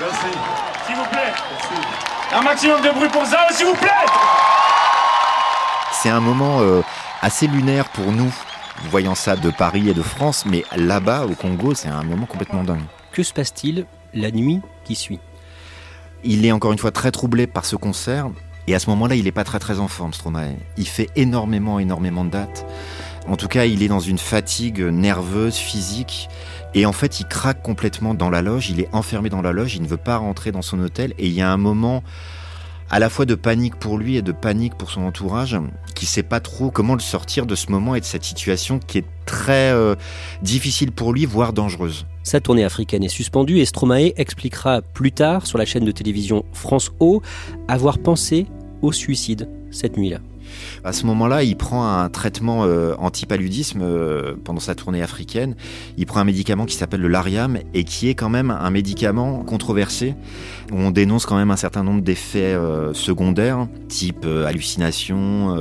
Merci. 0.00 0.38
S'il 0.86 0.96
vous 0.96 1.04
plaît. 1.04 2.21
Un 2.34 2.40
maximum 2.40 2.80
de 2.80 2.88
bruit 2.90 3.10
pour 3.10 3.26
Zao, 3.26 3.38
s'il 3.50 3.66
vous 3.66 3.74
plaît. 3.74 3.90
C'est 5.92 6.08
un 6.08 6.20
moment 6.20 6.60
euh, 6.60 6.80
assez 7.20 7.46
lunaire 7.46 7.88
pour 7.90 8.10
nous, 8.10 8.32
voyant 8.90 9.14
ça 9.14 9.36
de 9.36 9.50
Paris 9.50 9.90
et 9.90 9.94
de 9.94 10.00
France, 10.00 10.44
mais 10.46 10.64
là-bas, 10.74 11.26
au 11.26 11.34
Congo, 11.34 11.74
c'est 11.74 11.88
un 11.88 12.02
moment 12.02 12.24
complètement 12.24 12.64
dingue. 12.64 12.80
Que 13.12 13.22
se 13.22 13.34
passe-t-il 13.34 13.86
la 14.14 14.30
nuit 14.30 14.62
qui 14.84 14.94
suit? 14.94 15.20
Il 16.24 16.46
est 16.46 16.52
encore 16.52 16.72
une 16.72 16.78
fois 16.78 16.90
très 16.90 17.10
troublé 17.10 17.46
par 17.46 17.66
ce 17.66 17.76
concert, 17.76 18.30
et 18.66 18.74
à 18.74 18.78
ce 18.78 18.88
moment-là, 18.90 19.14
il 19.14 19.24
n'est 19.24 19.32
pas 19.32 19.44
très 19.44 19.58
très 19.58 19.78
en 19.78 19.88
forme, 19.88 20.14
Stromae. 20.14 20.54
Il 20.78 20.88
fait 20.88 21.10
énormément, 21.16 21.78
énormément 21.78 22.24
de 22.24 22.30
dates. 22.30 22.64
En 23.28 23.36
tout 23.36 23.48
cas, 23.48 23.64
il 23.64 23.82
est 23.82 23.88
dans 23.88 24.00
une 24.00 24.18
fatigue 24.18 24.80
nerveuse, 24.80 25.54
physique. 25.54 26.28
Et 26.74 26.86
en 26.86 26.92
fait, 26.92 27.20
il 27.20 27.26
craque 27.26 27.62
complètement 27.62 28.14
dans 28.14 28.30
la 28.30 28.42
loge. 28.42 28.70
Il 28.70 28.80
est 28.80 28.88
enfermé 28.92 29.28
dans 29.28 29.42
la 29.42 29.52
loge. 29.52 29.76
Il 29.76 29.82
ne 29.82 29.88
veut 29.88 29.96
pas 29.96 30.16
rentrer 30.16 30.52
dans 30.52 30.62
son 30.62 30.80
hôtel. 30.80 31.14
Et 31.18 31.26
il 31.26 31.32
y 31.32 31.42
a 31.42 31.50
un 31.50 31.56
moment 31.56 32.02
à 32.92 32.98
la 32.98 33.08
fois 33.08 33.24
de 33.24 33.34
panique 33.34 33.76
pour 33.76 33.96
lui 33.96 34.16
et 34.16 34.22
de 34.22 34.32
panique 34.32 34.74
pour 34.76 34.90
son 34.90 35.02
entourage, 35.02 35.56
qui 35.94 36.04
sait 36.04 36.22
pas 36.22 36.40
trop 36.40 36.70
comment 36.70 36.92
le 36.92 37.00
sortir 37.00 37.46
de 37.46 37.54
ce 37.54 37.70
moment 37.70 37.94
et 37.94 38.00
de 38.00 38.04
cette 38.04 38.22
situation 38.22 38.78
qui 38.78 38.98
est 38.98 39.06
très 39.24 39.72
euh, 39.72 39.94
difficile 40.42 40.92
pour 40.92 41.14
lui, 41.14 41.24
voire 41.24 41.54
dangereuse. 41.54 42.04
Sa 42.22 42.40
tournée 42.40 42.64
africaine 42.64 43.02
est 43.02 43.08
suspendue 43.08 43.60
et 43.60 43.64
Stromae 43.64 44.12
expliquera 44.16 44.82
plus 44.82 45.10
tard 45.10 45.46
sur 45.46 45.56
la 45.56 45.64
chaîne 45.64 45.86
de 45.86 45.90
télévision 45.90 46.44
France 46.52 46.92
O 47.00 47.22
avoir 47.66 47.98
pensé 47.98 48.46
au 48.82 48.92
suicide 48.92 49.48
cette 49.70 49.96
nuit-là. 49.96 50.18
À 50.84 50.92
ce 50.92 51.06
moment-là, 51.06 51.42
il 51.42 51.56
prend 51.56 51.86
un 51.86 52.08
traitement 52.08 52.64
euh, 52.64 52.94
antipaludisme 52.98 53.80
euh, 53.82 54.34
pendant 54.44 54.60
sa 54.60 54.74
tournée 54.74 55.02
africaine. 55.02 55.54
Il 55.96 56.06
prend 56.06 56.20
un 56.20 56.24
médicament 56.24 56.66
qui 56.66 56.76
s'appelle 56.76 57.00
le 57.00 57.08
Lariam 57.08 57.58
et 57.74 57.84
qui 57.84 58.08
est 58.08 58.14
quand 58.14 58.28
même 58.28 58.50
un 58.50 58.70
médicament 58.70 59.44
controversé 59.44 60.14
on 60.72 60.90
dénonce 60.90 61.26
quand 61.26 61.36
même 61.36 61.50
un 61.50 61.56
certain 61.56 61.82
nombre 61.82 62.00
d'effets 62.00 62.54
euh, 62.54 62.94
secondaires, 62.94 63.66
type 63.88 64.24
hallucination 64.24 65.54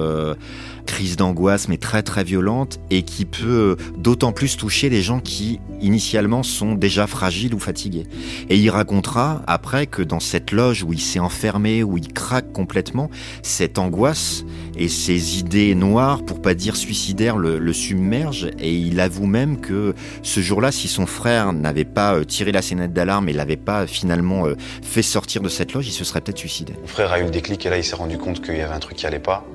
crise 0.91 1.15
d'angoisse 1.15 1.69
mais 1.69 1.77
très 1.77 2.04
très 2.04 2.25
violente 2.25 2.82
et 2.89 3.04
qui 3.04 3.23
peut 3.23 3.77
d'autant 3.97 4.34
plus 4.34 4.58
toucher 4.58 4.89
les 4.89 5.01
gens 5.01 5.21
qui 5.21 5.62
initialement 5.80 6.43
sont 6.43 6.75
déjà 6.75 7.08
fragiles 7.08 7.54
ou 7.54 7.60
fatigués. 7.60 8.04
Et 8.49 8.58
il 8.58 8.69
racontera 8.69 9.41
après 9.47 9.88
que 9.88 10.01
dans 10.01 10.19
cette 10.19 10.51
loge 10.51 10.84
où 10.84 10.91
il 10.91 10.99
s'est 10.99 11.19
enfermé, 11.19 11.82
où 11.82 11.97
il 11.97 12.12
craque 12.12 12.51
complètement, 12.51 13.10
cette 13.41 13.80
angoisse 13.80 14.43
et 14.75 14.89
ces 14.89 15.39
idées 15.39 15.75
noires, 15.75 16.25
pour 16.25 16.41
pas 16.41 16.54
dire 16.56 16.75
suicidaires, 16.75 17.38
le, 17.38 17.58
le 17.58 17.73
submergent 17.73 18.49
et 18.60 18.73
il 18.73 18.99
avoue 18.99 19.27
même 19.27 19.62
que 19.62 19.95
ce 20.23 20.41
jour-là, 20.41 20.73
si 20.73 20.89
son 20.89 21.06
frère 21.06 21.54
n'avait 21.54 21.86
pas 21.86 22.15
euh, 22.15 22.25
tiré 22.25 22.51
la 22.51 22.62
sonnette 22.62 22.91
d'alarme 22.91 23.30
et 23.30 23.34
l'avait 23.34 23.56
pas 23.56 23.88
finalement 23.88 24.45
euh, 24.45 24.56
fait 24.82 25.04
sortir 25.04 25.41
de 25.41 25.47
cette 25.47 25.71
loge, 25.71 25.88
il 25.88 25.93
se 25.93 26.04
serait 26.04 26.19
peut-être 26.19 26.38
suicidé. 26.38 26.73
Mon 26.82 26.88
frère 26.88 27.13
a 27.13 27.19
eu 27.21 27.23
le 27.23 27.32
déclic 27.32 27.65
et 27.65 27.69
là 27.69 27.77
il 27.77 27.86
s'est 27.86 27.95
rendu 27.95 28.17
compte 28.17 28.41
qu'il 28.41 28.58
y 28.58 28.62
avait 28.62 28.73
un 28.73 28.80
truc 28.80 28.97
qui 28.97 29.08
allait 29.08 29.19
pas. 29.19 29.45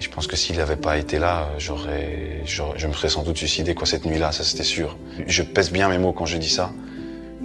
Je 0.00 0.08
pense 0.08 0.26
que 0.28 0.36
s'il 0.36 0.56
n'avait 0.56 0.76
pas 0.76 0.96
été 0.96 1.18
là, 1.18 1.48
je 1.58 1.72
me 1.72 2.92
serais 2.92 3.08
sans 3.08 3.22
doute 3.22 3.36
suicidé 3.36 3.74
quoi 3.74 3.86
cette 3.86 4.04
nuit-là, 4.04 4.30
ça 4.32 4.44
c'était 4.44 4.62
sûr. 4.62 4.96
Je 5.26 5.42
pèse 5.42 5.72
bien 5.72 5.88
mes 5.88 5.98
mots 5.98 6.12
quand 6.12 6.26
je 6.26 6.36
dis 6.36 6.48
ça. 6.48 6.70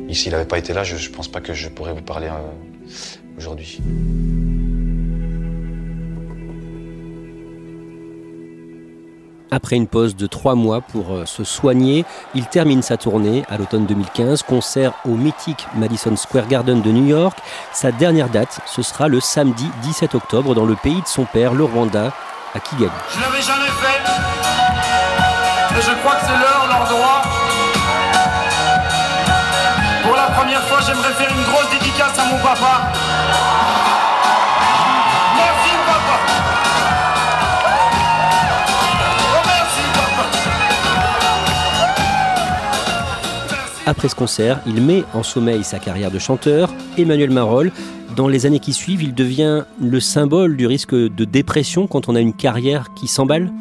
Et 0.08 0.14
s'il 0.14 0.32
n'avait 0.32 0.46
pas 0.46 0.58
été 0.58 0.74
là, 0.74 0.84
je 0.84 0.96
ne 0.96 1.16
pense 1.16 1.28
pas 1.28 1.42
que 1.42 1.54
je 1.54 1.70
pourrais 1.70 1.94
vous 1.94 2.02
parler 2.02 2.28
euh, 2.28 3.38
aujourd'hui. 3.38 3.80
Après 9.50 9.76
une 9.76 9.86
pause 9.86 10.16
de 10.16 10.26
trois 10.26 10.56
mois 10.56 10.82
pour 10.82 11.14
euh, 11.14 11.26
se 11.26 11.44
soigner, 11.44 12.06
il 12.34 12.48
termine 12.48 12.82
sa 12.82 12.98
tournée 12.98 13.44
à 13.50 13.58
l'automne 13.58 13.86
2015, 13.86 14.42
concert 14.42 14.94
au 15.06 15.12
mythique 15.12 15.68
Madison 15.76 16.16
Square 16.16 16.48
Garden 16.48 16.82
de 16.82 16.92
New 16.92 17.06
York. 17.06 17.38
Sa 17.72 17.92
dernière 17.92 18.30
date, 18.30 18.62
ce 18.66 18.82
sera 18.82 19.08
le 19.08 19.20
samedi 19.20 19.68
17 19.84 20.16
octobre 20.16 20.56
dans 20.56 20.66
le 20.66 20.76
pays 20.76 21.02
de 21.02 21.08
son 21.08 21.26
père, 21.26 21.54
le 21.54 21.66
Rwanda, 21.66 22.12
à 22.56 22.60
Kigali. 22.60 22.92
Je 23.14 23.20
l'avais 23.20 23.42
jamais 23.42 23.72
fait. 23.82 24.02
Et 25.78 25.82
je 25.82 25.92
crois 26.02 26.16
que 26.16 26.22
c'est 26.22 26.38
l'heure, 26.38 26.68
l'endroit. 26.70 27.22
Pour 30.04 30.16
la 30.16 30.28
première 30.36 30.62
fois, 30.68 30.80
j'aimerais 30.86 31.14
faire 31.14 31.32
une 31.32 31.44
grosse 31.44 31.70
dédicace 31.72 32.20
à 32.20 32.26
mon 32.26 32.38
papa. 32.38 32.92
Merci, 35.36 35.70
papa. 35.88 36.20
Oh, 39.34 39.42
merci, 39.46 39.82
papa. 39.94 40.24
Après 43.88 44.10
ce 44.10 44.16
concert, 44.16 44.60
il 44.68 44.82
met 44.82 45.04
en 45.14 45.24
sommeil 45.24 45.64
sa 45.64 45.80
carrière 45.80 46.12
de 46.12 46.20
chanteur. 46.20 46.70
Emmanuel 46.98 47.32
Marolles 47.32 47.72
dans 48.16 48.28
les 48.28 48.46
années 48.46 48.60
qui 48.60 48.74
suivent, 48.74 49.02
il 49.02 49.14
devient 49.14 49.64
le 49.82 50.00
symbole 50.00 50.56
du 50.56 50.68
risque 50.68 50.94
de 50.94 51.26
dépression 51.26 51.88
quand 51.88 52.10
on 52.10 52.16
a 52.16 52.20
une 52.20 52.34
carrière 52.34 52.94
qui 52.94 53.08
s'emballe 53.08 53.52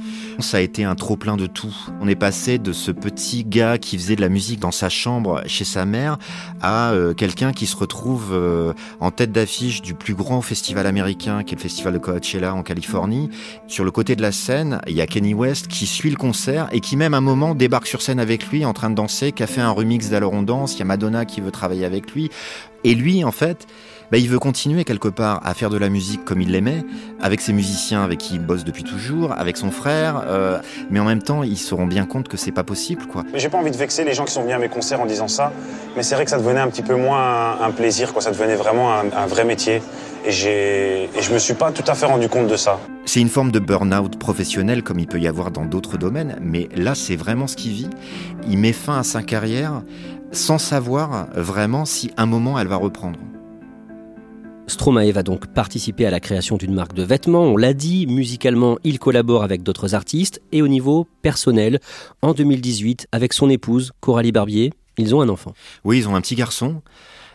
Ça 0.41 0.59
a 0.59 0.61
été 0.61 0.85
un 0.85 0.95
trop 0.95 1.17
plein 1.17 1.37
de 1.37 1.47
tout. 1.47 1.75
On 2.01 2.09
est 2.09 2.17
passé 2.17 2.59
de 2.59 2.73
ce 2.73 2.91
petit 2.91 3.45
gars 3.45 3.79
qui 3.79 3.97
faisait 3.97 4.17
de 4.17 4.21
la 4.21 4.29
musique 4.29 4.61
dans 4.61 4.71
sa 4.71 4.89
chambre 4.89 5.43
chez 5.47 5.65
sa 5.65 5.85
mère 5.85 6.19
à 6.61 6.93
euh, 6.93 7.15
quelqu'un 7.15 7.53
qui 7.53 7.67
se 7.67 7.77
retrouve 7.77 8.31
euh, 8.33 8.73
en 9.01 9.11
tête 9.11 9.33
d'affiche 9.33 9.81
du 9.81 9.95
plus 9.95 10.15
grand 10.15 10.43
festival 10.43 10.87
américain 10.87 11.43
qui 11.43 11.55
est 11.55 11.57
le 11.57 11.63
festival 11.63 11.95
de 11.95 11.99
Coachella 11.99 12.55
en 12.55 12.63
Californie. 12.63 13.31
Sur 13.69 13.85
le 13.85 13.91
côté 13.91 14.17
de 14.17 14.23
la 14.23 14.33
scène, 14.33 14.81
il 14.87 14.95
y 14.95 15.01
a 15.01 15.07
Kenny 15.07 15.35
West 15.35 15.69
qui 15.69 15.87
suit 15.87 16.11
le 16.11 16.17
concert 16.17 16.69
et 16.73 16.81
qui 16.81 16.97
même 16.97 17.15
à 17.15 17.19
un 17.19 17.23
moment 17.23 17.55
débarque 17.55 17.87
sur 17.87 18.03
scène 18.03 18.21
avec 18.21 18.49
lui 18.49 18.65
en 18.65 18.73
train 18.73 18.91
de 18.91 18.95
danser, 18.95 19.33
qui 19.33 19.43
a 19.43 19.47
fait 19.47 19.61
un 19.61 19.71
remix 19.71 20.11
d'Alors 20.11 20.33
on 20.33 20.43
danse, 20.43 20.75
il 20.75 20.81
y 20.81 20.83
a 20.83 20.87
Madonna 20.87 21.25
qui 21.25 21.41
veut 21.41 21.51
travailler 21.51 21.85
avec 21.85 22.13
lui. 22.13 22.31
Et 22.85 22.95
lui, 22.95 23.25
en 23.25 23.33
fait, 23.33 23.67
bah, 24.13 24.19
il 24.19 24.29
veut 24.29 24.39
continuer 24.39 24.85
quelque 24.85 25.09
part 25.09 25.41
à 25.43 25.55
faire 25.55 25.71
de 25.71 25.79
la 25.79 25.89
musique 25.89 26.23
comme 26.27 26.43
il 26.43 26.53
l'aimait, 26.53 26.85
avec 27.19 27.41
ses 27.41 27.55
musiciens 27.55 28.05
avec 28.05 28.19
qui 28.19 28.35
il 28.35 28.41
bosse 28.41 28.63
depuis 28.63 28.85
toujours, 28.85 29.33
avec 29.33 29.57
son 29.57 29.71
frère, 29.71 30.25
euh, 30.27 30.59
mais 30.91 31.01
en 31.01 31.07
même 31.07 31.23
temps, 31.23 31.43
ils 31.43 31.57
se 31.57 31.75
rendent 31.75 31.89
bien 31.89 32.05
compte 32.05 32.29
que 32.29 32.37
c'est 32.37 32.53
pas 32.53 32.63
possible, 32.63 33.07
quoi. 33.07 33.25
J'ai 33.35 33.49
pas 33.49 33.57
envie 33.57 33.71
de 33.71 33.77
vexer 33.79 34.05
les 34.05 34.13
gens 34.13 34.27
qui 34.27 34.33
sont 34.33 34.43
venus 34.43 34.55
à 34.55 34.59
mes 34.59 34.69
concerts 34.69 35.01
en 35.01 35.07
disant 35.07 35.29
ça, 35.29 35.51
mais 35.97 36.03
c'est 36.03 36.15
vrai 36.15 36.25
que 36.25 36.31
ça 36.31 36.37
devenait 36.37 36.61
un 36.61 36.69
petit 36.69 36.83
peu 36.83 36.95
moins 36.95 37.59
un, 37.59 37.71
plaisir, 37.71 38.13
quoi. 38.13 38.21
Ça 38.21 38.31
devenait 38.31 38.57
vraiment 38.57 38.93
un, 38.93 39.27
vrai 39.27 39.47
métier. 39.47 39.81
Et, 40.27 40.31
j'ai, 40.31 41.05
et 41.05 41.23
je 41.23 41.33
me 41.33 41.39
suis 41.39 41.55
pas 41.55 41.73
tout 41.73 41.83
à 41.87 41.95
fait 41.95 42.07
rendu 42.07 42.29
compte 42.29 42.49
de 42.49 42.57
ça. 42.57 42.79
C'est 43.07 43.21
une 43.21 43.31
forme 43.31 43.51
de 43.51 43.59
burn-out 43.59 44.19
professionnel 44.19 44.83
comme 44.83 44.99
il 44.99 45.07
peut 45.07 45.19
y 45.19 45.27
avoir 45.27 45.51
dans 45.51 45.65
d'autres 45.65 45.97
domaines, 45.97 46.37
mais 46.41 46.69
là 46.77 46.95
c'est 46.95 47.17
vraiment 47.17 47.47
ce 47.47 47.57
qu'il 47.57 47.73
vit. 47.73 47.91
Il 48.49 48.59
met 48.59 48.73
fin 48.73 48.99
à 48.99 49.03
sa 49.03 49.23
carrière 49.23 49.83
sans 50.33 50.59
savoir 50.59 51.29
vraiment 51.35 51.85
si 51.85 52.11
un 52.17 52.27
moment 52.27 52.59
elle 52.59 52.69
va 52.69 52.77
reprendre. 52.77 53.19
Stromae 54.67 55.11
va 55.13 55.23
donc 55.23 55.49
participer 55.49 56.07
à 56.07 56.11
la 56.11 56.21
création 56.21 56.57
d'une 56.57 56.73
marque 56.73 56.95
de 56.95 57.03
vêtements, 57.03 57.43
on 57.43 57.57
l'a 57.57 57.75
dit, 57.75 58.07
musicalement 58.07 58.79
il 58.85 58.99
collabore 58.99 59.43
avec 59.43 59.63
d'autres 59.63 59.95
artistes 59.95 60.41
et 60.53 60.63
au 60.63 60.69
niveau 60.69 61.07
personnel, 61.21 61.81
en 62.23 62.33
2018, 62.33 63.09
avec 63.13 63.33
son 63.33 63.51
épouse 63.51 63.93
Coralie 64.01 64.33
Barbier, 64.33 64.73
ils 64.99 65.15
ont 65.15 65.21
un 65.21 65.29
enfant. 65.29 65.53
Oui, 65.85 65.99
ils 65.99 66.09
ont 66.09 66.15
un 66.15 66.21
petit 66.21 66.37
garçon. 66.37 66.83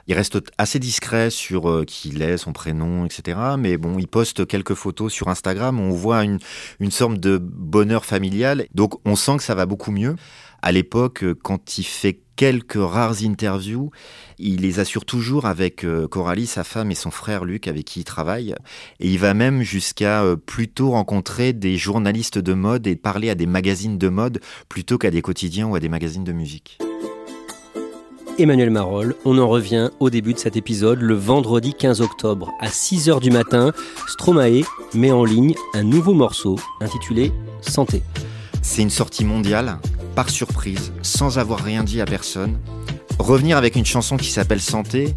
Il 0.08 0.14
reste 0.14 0.40
assez 0.58 0.80
discret 0.80 1.30
sur 1.30 1.70
euh, 1.70 1.84
qui 1.84 2.10
il 2.10 2.22
est, 2.22 2.38
son 2.38 2.54
prénom, 2.54 3.06
etc. 3.06 3.38
Mais 3.60 3.76
bon, 3.76 4.00
il 4.00 4.08
poste 4.08 4.48
quelques 4.48 4.74
photos 4.74 5.12
sur 5.12 5.28
Instagram. 5.28 5.82
On 5.82 5.90
voit 5.90 6.24
une, 6.24 6.40
une 6.80 6.92
sorte 6.92 7.20
de 7.20 7.38
bonheur 7.38 8.06
familial. 8.06 8.68
Donc 8.74 8.94
on 9.06 9.18
sent 9.18 9.38
que 9.38 9.44
ça 9.44 9.54
va 9.54 9.66
beaucoup 9.66 9.92
mieux. 9.92 10.16
À 10.62 10.72
l'époque, 10.72 11.26
quand 11.44 11.78
il 11.78 11.84
fait 11.84 12.22
quelques 12.38 12.78
rares 12.80 13.23
interviews. 13.23 13.91
Il 14.39 14.62
les 14.62 14.80
assure 14.80 15.04
toujours 15.04 15.45
avec 15.45 15.84
euh, 15.84 16.08
Coralie, 16.08 16.47
sa 16.47 16.63
femme 16.63 16.91
et 16.91 16.95
son 16.95 17.12
frère 17.12 17.43
Luc 17.43 17.67
avec 17.67 17.84
qui 17.84 18.02
il 18.02 18.04
travaille. 18.06 18.56
Et 19.02 19.10
il 19.10 19.19
va 19.19 19.34
même 19.34 19.63
jusqu'à 19.63 20.23
euh, 20.23 20.38
plutôt 20.38 20.91
rencontrer 20.91 21.52
des 21.52 21.76
journalistes 21.76 22.38
de 22.38 22.54
mode 22.54 22.88
et 22.88 22.95
parler 22.95 23.30
à 23.30 23.36
des 23.36 23.47
magazines 23.47 23.97
de 23.97 24.08
mode 24.08 24.39
plutôt 24.69 24.97
qu'à 24.97 25.12
des 25.12 25.21
quotidiens 25.21 25.67
ou 25.67 25.76
à 25.76 25.82
des 25.82 25.89
magazines 25.89 26.23
de 26.23 26.32
musique. 26.32 26.78
Emmanuel 28.39 28.69
Marolles, 28.69 29.15
on 29.26 29.39
en 29.39 29.47
revient 29.47 29.89
au 30.00 30.12
début 30.12 30.34
de 30.36 30.38
cet 30.38 30.56
épisode, 30.56 31.02
le 31.02 31.15
vendredi 31.15 31.73
15 31.73 32.02
octobre 32.02 32.52
à 32.60 32.67
6h 32.67 33.19
du 33.19 33.32
matin. 33.32 33.71
Stromae 34.08 34.62
met 34.93 35.12
en 35.12 35.26
ligne 35.26 35.56
un 35.73 35.82
nouveau 35.82 36.13
morceau 36.13 36.60
intitulé 36.80 37.32
Santé. 37.62 38.04
C'est 38.62 38.84
une 38.84 38.91
sortie 38.91 39.26
mondiale 39.26 39.80
par 40.18 40.32
surprise, 40.32 40.92
sans 41.04 41.38
avoir 41.38 41.60
rien 41.60 41.84
dit 41.84 42.02
à 42.02 42.06
personne, 42.06 42.58
revenir 43.20 43.56
avec 43.56 43.76
une 43.76 43.86
chanson 43.86 44.18
qui 44.18 44.32
s'appelle 44.32 44.60
Santé, 44.60 45.14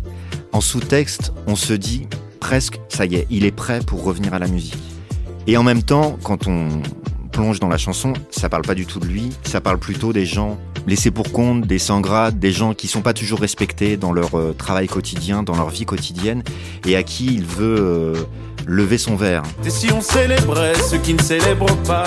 en 0.52 0.60
sous-texte, 0.60 1.32
on 1.46 1.56
se 1.56 1.72
dit 1.72 2.06
presque, 2.38 2.78
ça 2.90 3.06
y 3.06 3.14
est, 3.14 3.26
il 3.30 3.46
est 3.46 3.50
prêt 3.50 3.80
pour 3.80 4.04
revenir 4.04 4.34
à 4.34 4.38
la 4.38 4.46
musique. 4.46 4.76
Et 5.46 5.56
en 5.56 5.62
même 5.62 5.82
temps, 5.82 6.18
quand 6.22 6.46
on 6.48 6.82
plonge 7.32 7.60
dans 7.60 7.70
la 7.70 7.78
chanson, 7.78 8.12
ça 8.30 8.50
parle 8.50 8.60
pas 8.60 8.74
du 8.74 8.84
tout 8.84 9.00
de 9.00 9.06
lui, 9.06 9.30
ça 9.42 9.62
parle 9.62 9.78
plutôt 9.78 10.12
des 10.12 10.26
gens 10.26 10.58
laissés 10.86 11.10
pour 11.10 11.32
compte, 11.32 11.66
des 11.66 11.78
sans-grades, 11.78 12.38
des 12.38 12.52
gens 12.52 12.74
qui 12.74 12.86
sont 12.86 13.00
pas 13.00 13.14
toujours 13.14 13.40
respectés 13.40 13.96
dans 13.96 14.12
leur 14.12 14.34
euh, 14.34 14.52
travail 14.52 14.86
quotidien, 14.86 15.42
dans 15.42 15.56
leur 15.56 15.70
vie 15.70 15.86
quotidienne, 15.86 16.42
et 16.86 16.96
à 16.96 17.02
qui 17.02 17.24
il 17.24 17.46
veut 17.46 17.76
euh, 17.80 18.14
lever 18.66 18.98
son 18.98 19.16
verre. 19.16 19.44
Et 19.64 19.70
si 19.70 19.90
on 19.92 20.02
célébrait 20.02 20.74
ceux 20.74 20.98
qui 20.98 21.14
ne 21.14 21.86
pas 21.86 22.04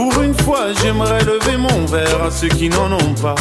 Pour 0.00 0.22
une 0.22 0.32
fois, 0.32 0.72
j'aimerais 0.80 1.22
lever 1.24 1.58
mon 1.58 1.84
verre 1.84 2.22
à 2.22 2.30
ceux 2.30 2.48
qui 2.48 2.70
n'en 2.70 2.90
ont 2.90 3.14
pas. 3.20 3.34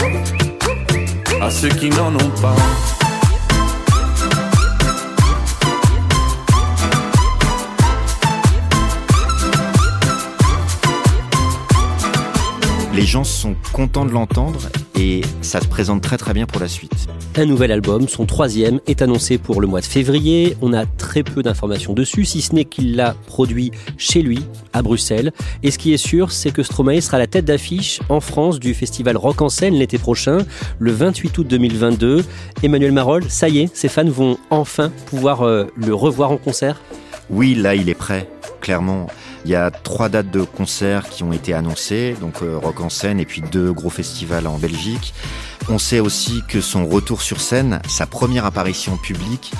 À 1.39 1.49
ceux 1.49 1.69
qui 1.69 1.89
n'en 1.89 2.13
ont 2.13 2.31
pas. 2.41 2.53
Les 12.99 13.05
gens 13.05 13.23
sont 13.23 13.55
contents 13.71 14.03
de 14.03 14.11
l'entendre 14.11 14.59
et 14.93 15.21
ça 15.41 15.61
se 15.61 15.67
présente 15.67 16.01
très 16.01 16.17
très 16.17 16.33
bien 16.33 16.45
pour 16.45 16.59
la 16.59 16.67
suite. 16.67 17.07
Un 17.37 17.45
nouvel 17.45 17.71
album, 17.71 18.09
son 18.09 18.25
troisième, 18.25 18.81
est 18.87 19.01
annoncé 19.01 19.37
pour 19.37 19.61
le 19.61 19.67
mois 19.67 19.79
de 19.79 19.85
février. 19.85 20.57
On 20.61 20.73
a 20.73 20.85
très 20.85 21.23
peu 21.23 21.41
d'informations 21.41 21.93
dessus, 21.93 22.25
si 22.25 22.41
ce 22.41 22.53
n'est 22.53 22.65
qu'il 22.65 22.97
l'a 22.97 23.15
produit 23.25 23.71
chez 23.97 24.21
lui, 24.21 24.39
à 24.73 24.81
Bruxelles. 24.81 25.31
Et 25.63 25.71
ce 25.71 25.77
qui 25.77 25.93
est 25.93 25.97
sûr, 25.97 26.33
c'est 26.33 26.51
que 26.51 26.61
Stromae 26.61 26.99
sera 26.99 27.17
la 27.17 27.27
tête 27.27 27.45
d'affiche 27.45 28.01
en 28.09 28.19
France 28.19 28.59
du 28.59 28.73
festival 28.73 29.15
Rock 29.15 29.41
en 29.41 29.47
scène 29.47 29.75
l'été 29.75 29.97
prochain, 29.97 30.39
le 30.77 30.91
28 30.91 31.37
août 31.37 31.47
2022. 31.47 32.25
Emmanuel 32.63 32.91
Marol, 32.91 33.23
ça 33.29 33.47
y 33.47 33.59
est, 33.59 33.73
ses 33.73 33.87
fans 33.87 34.09
vont 34.09 34.37
enfin 34.49 34.91
pouvoir 35.05 35.43
euh, 35.43 35.67
le 35.77 35.93
revoir 35.93 36.31
en 36.31 36.37
concert 36.37 36.81
Oui, 37.29 37.55
là 37.55 37.75
il 37.75 37.87
est 37.87 37.95
prêt, 37.95 38.29
clairement. 38.59 39.07
Il 39.45 39.51
y 39.51 39.55
a 39.55 39.71
trois 39.71 40.09
dates 40.09 40.31
de 40.31 40.41
concerts 40.41 41.09
qui 41.09 41.23
ont 41.23 41.31
été 41.31 41.53
annoncées, 41.53 42.15
donc 42.19 42.41
euh, 42.41 42.57
Rock 42.57 42.81
en 42.81 42.89
scène 42.89 43.19
et 43.19 43.25
puis 43.25 43.41
deux 43.41 43.71
gros 43.71 43.89
festivals 43.89 44.47
en 44.47 44.57
Belgique. 44.57 45.13
On 45.69 45.77
sait 45.77 45.99
aussi 45.99 46.41
que 46.47 46.61
son 46.61 46.87
retour 46.87 47.21
sur 47.21 47.39
scène, 47.39 47.79
sa 47.87 48.07
première 48.07 48.45
apparition 48.45 48.97
publique 48.97 49.51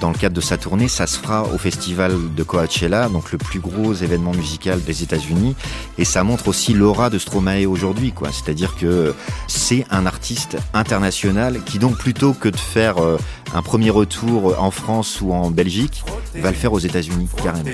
dans 0.00 0.10
le 0.10 0.16
cadre 0.16 0.34
de 0.34 0.40
sa 0.40 0.56
tournée, 0.56 0.88
ça 0.88 1.06
se 1.06 1.18
fera 1.18 1.44
au 1.44 1.58
festival 1.58 2.14
de 2.34 2.42
Coachella, 2.42 3.08
donc 3.08 3.32
le 3.32 3.38
plus 3.38 3.58
gros 3.58 3.92
événement 3.92 4.32
musical 4.32 4.82
des 4.82 5.02
États-Unis. 5.02 5.56
Et 5.98 6.04
ça 6.04 6.22
montre 6.22 6.48
aussi 6.48 6.72
l'aura 6.72 7.10
de 7.10 7.18
Stromae 7.18 7.66
aujourd'hui, 7.66 8.12
quoi. 8.12 8.30
C'est-à-dire 8.32 8.76
que 8.76 9.14
c'est 9.48 9.86
un 9.90 10.06
artiste 10.06 10.56
international 10.72 11.62
qui 11.64 11.78
donc 11.78 11.98
plutôt 11.98 12.32
que 12.32 12.48
de 12.48 12.56
faire 12.56 12.98
euh, 12.98 13.18
un 13.54 13.62
premier 13.62 13.90
retour 13.90 14.60
en 14.60 14.70
France 14.70 15.20
ou 15.20 15.32
en 15.32 15.50
Belgique, 15.50 16.04
va 16.36 16.50
le 16.50 16.56
faire 16.56 16.72
aux 16.72 16.78
États-Unis 16.78 17.28
carrément. 17.42 17.70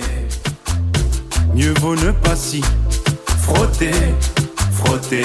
Mieux 1.55 1.75
vaut 1.81 1.95
ne 1.97 2.11
pas 2.13 2.35
s'y 2.35 2.63
frotter, 3.43 3.91
frotter. 4.73 5.25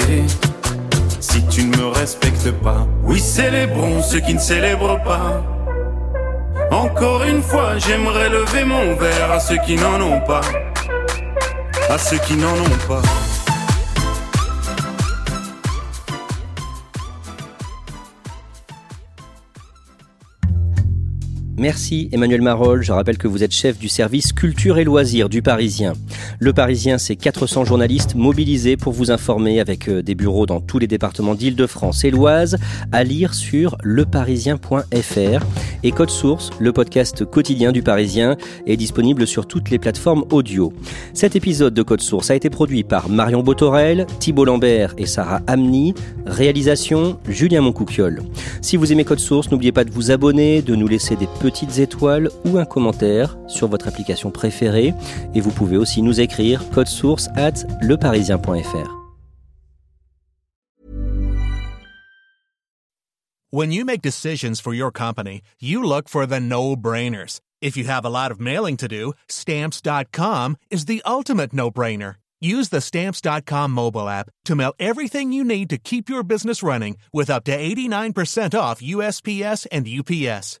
Si 1.20 1.42
tu 1.46 1.64
ne 1.64 1.76
me 1.76 1.86
respectes 1.86 2.50
pas, 2.62 2.86
oui, 3.04 3.18
célébrons 3.18 4.02
ceux 4.02 4.20
qui 4.20 4.34
ne 4.34 4.38
célèbrent 4.38 5.02
pas. 5.02 5.42
Encore 6.70 7.22
une 7.24 7.42
fois, 7.42 7.78
j'aimerais 7.78 8.28
lever 8.28 8.64
mon 8.64 8.94
verre 8.96 9.32
à 9.32 9.40
ceux 9.40 9.56
qui 9.64 9.76
n'en 9.76 10.00
ont 10.02 10.20
pas. 10.20 10.42
À 11.88 11.96
ceux 11.96 12.18
qui 12.18 12.34
n'en 12.34 12.52
ont 12.52 12.78
pas. 12.86 13.02
Merci 21.58 22.08
Emmanuel 22.12 22.40
Marol. 22.40 22.84
Je 22.84 22.92
rappelle 22.92 23.18
que 23.18 23.26
vous 23.26 23.42
êtes 23.42 23.50
chef 23.50 23.78
du 23.78 23.88
service 23.88 24.32
culture 24.32 24.78
et 24.78 24.84
loisirs 24.84 25.28
du 25.28 25.42
Parisien. 25.42 25.94
Le 26.38 26.52
Parisien, 26.52 26.98
c'est 26.98 27.16
400 27.16 27.64
journalistes 27.64 28.14
mobilisés 28.14 28.76
pour 28.76 28.92
vous 28.92 29.10
informer 29.10 29.58
avec 29.58 29.88
euh, 29.88 30.00
des 30.00 30.14
bureaux 30.14 30.46
dans 30.46 30.60
tous 30.60 30.78
les 30.78 30.86
départements 30.86 31.34
d'Île-de-France 31.34 32.04
et 32.04 32.12
l'Oise 32.12 32.58
à 32.92 33.02
lire 33.02 33.34
sur 33.34 33.76
leparisien.fr. 33.82 35.44
Et 35.82 35.90
Code 35.90 36.10
Source, 36.10 36.50
le 36.60 36.72
podcast 36.72 37.24
quotidien 37.24 37.72
du 37.72 37.82
Parisien, 37.82 38.36
est 38.68 38.76
disponible 38.76 39.26
sur 39.26 39.48
toutes 39.48 39.70
les 39.70 39.80
plateformes 39.80 40.24
audio. 40.30 40.72
Cet 41.12 41.34
épisode 41.34 41.74
de 41.74 41.82
Code 41.82 42.02
Source 42.02 42.30
a 42.30 42.36
été 42.36 42.50
produit 42.50 42.84
par 42.84 43.08
Marion 43.08 43.42
Botorel, 43.42 44.06
Thibault 44.20 44.44
Lambert 44.44 44.94
et 44.96 45.06
Sarah 45.06 45.40
Amni. 45.48 45.92
Réalisation 46.24 47.18
Julien 47.28 47.62
Moncouquiol. 47.62 48.22
Si 48.60 48.76
vous 48.76 48.92
aimez 48.92 49.04
Code 49.04 49.18
Source, 49.18 49.50
n'oubliez 49.50 49.72
pas 49.72 49.82
de 49.82 49.90
vous 49.90 50.12
abonner, 50.12 50.62
de 50.62 50.76
nous 50.76 50.86
laisser 50.86 51.16
des 51.16 51.26
petites 51.48 51.78
étoiles 51.78 52.28
ou 52.44 52.58
un 52.58 52.66
commentaire 52.66 53.38
sur 53.46 53.68
votre 53.68 53.88
application 53.88 54.30
préférée. 54.30 54.92
Et 55.34 55.40
vous 55.40 55.50
pouvez 55.50 55.78
aussi 55.78 56.02
nous 56.02 56.20
écrire 56.20 56.62
code 56.70 56.88
source 56.88 57.28
at 57.36 57.64
leparisien.fr. 57.80 58.94
When 63.50 63.72
you 63.72 63.86
make 63.86 64.02
decisions 64.02 64.60
for 64.60 64.74
your 64.74 64.92
company, 64.92 65.40
you 65.58 65.82
look 65.82 66.10
for 66.10 66.26
the 66.26 66.38
no-brainers. 66.38 67.40
If 67.62 67.78
you 67.78 67.84
have 67.88 68.04
a 68.04 68.10
lot 68.10 68.30
of 68.30 68.38
mailing 68.38 68.76
to 68.76 68.86
do, 68.86 69.14
stamps.com 69.28 70.58
is 70.70 70.84
the 70.84 71.00
ultimate 71.06 71.54
no-brainer. 71.54 72.16
Use 72.42 72.68
the 72.68 72.82
stamps.com 72.82 73.70
mobile 73.70 74.06
app 74.06 74.28
to 74.44 74.54
mail 74.54 74.74
everything 74.78 75.32
you 75.32 75.42
need 75.44 75.70
to 75.70 75.78
keep 75.78 76.10
your 76.10 76.22
business 76.22 76.62
running 76.62 76.98
with 77.10 77.30
up 77.30 77.44
to 77.44 77.56
89% 77.56 78.58
off 78.58 78.82
USPS 78.82 79.66
and 79.72 79.88
UPS. 79.88 80.60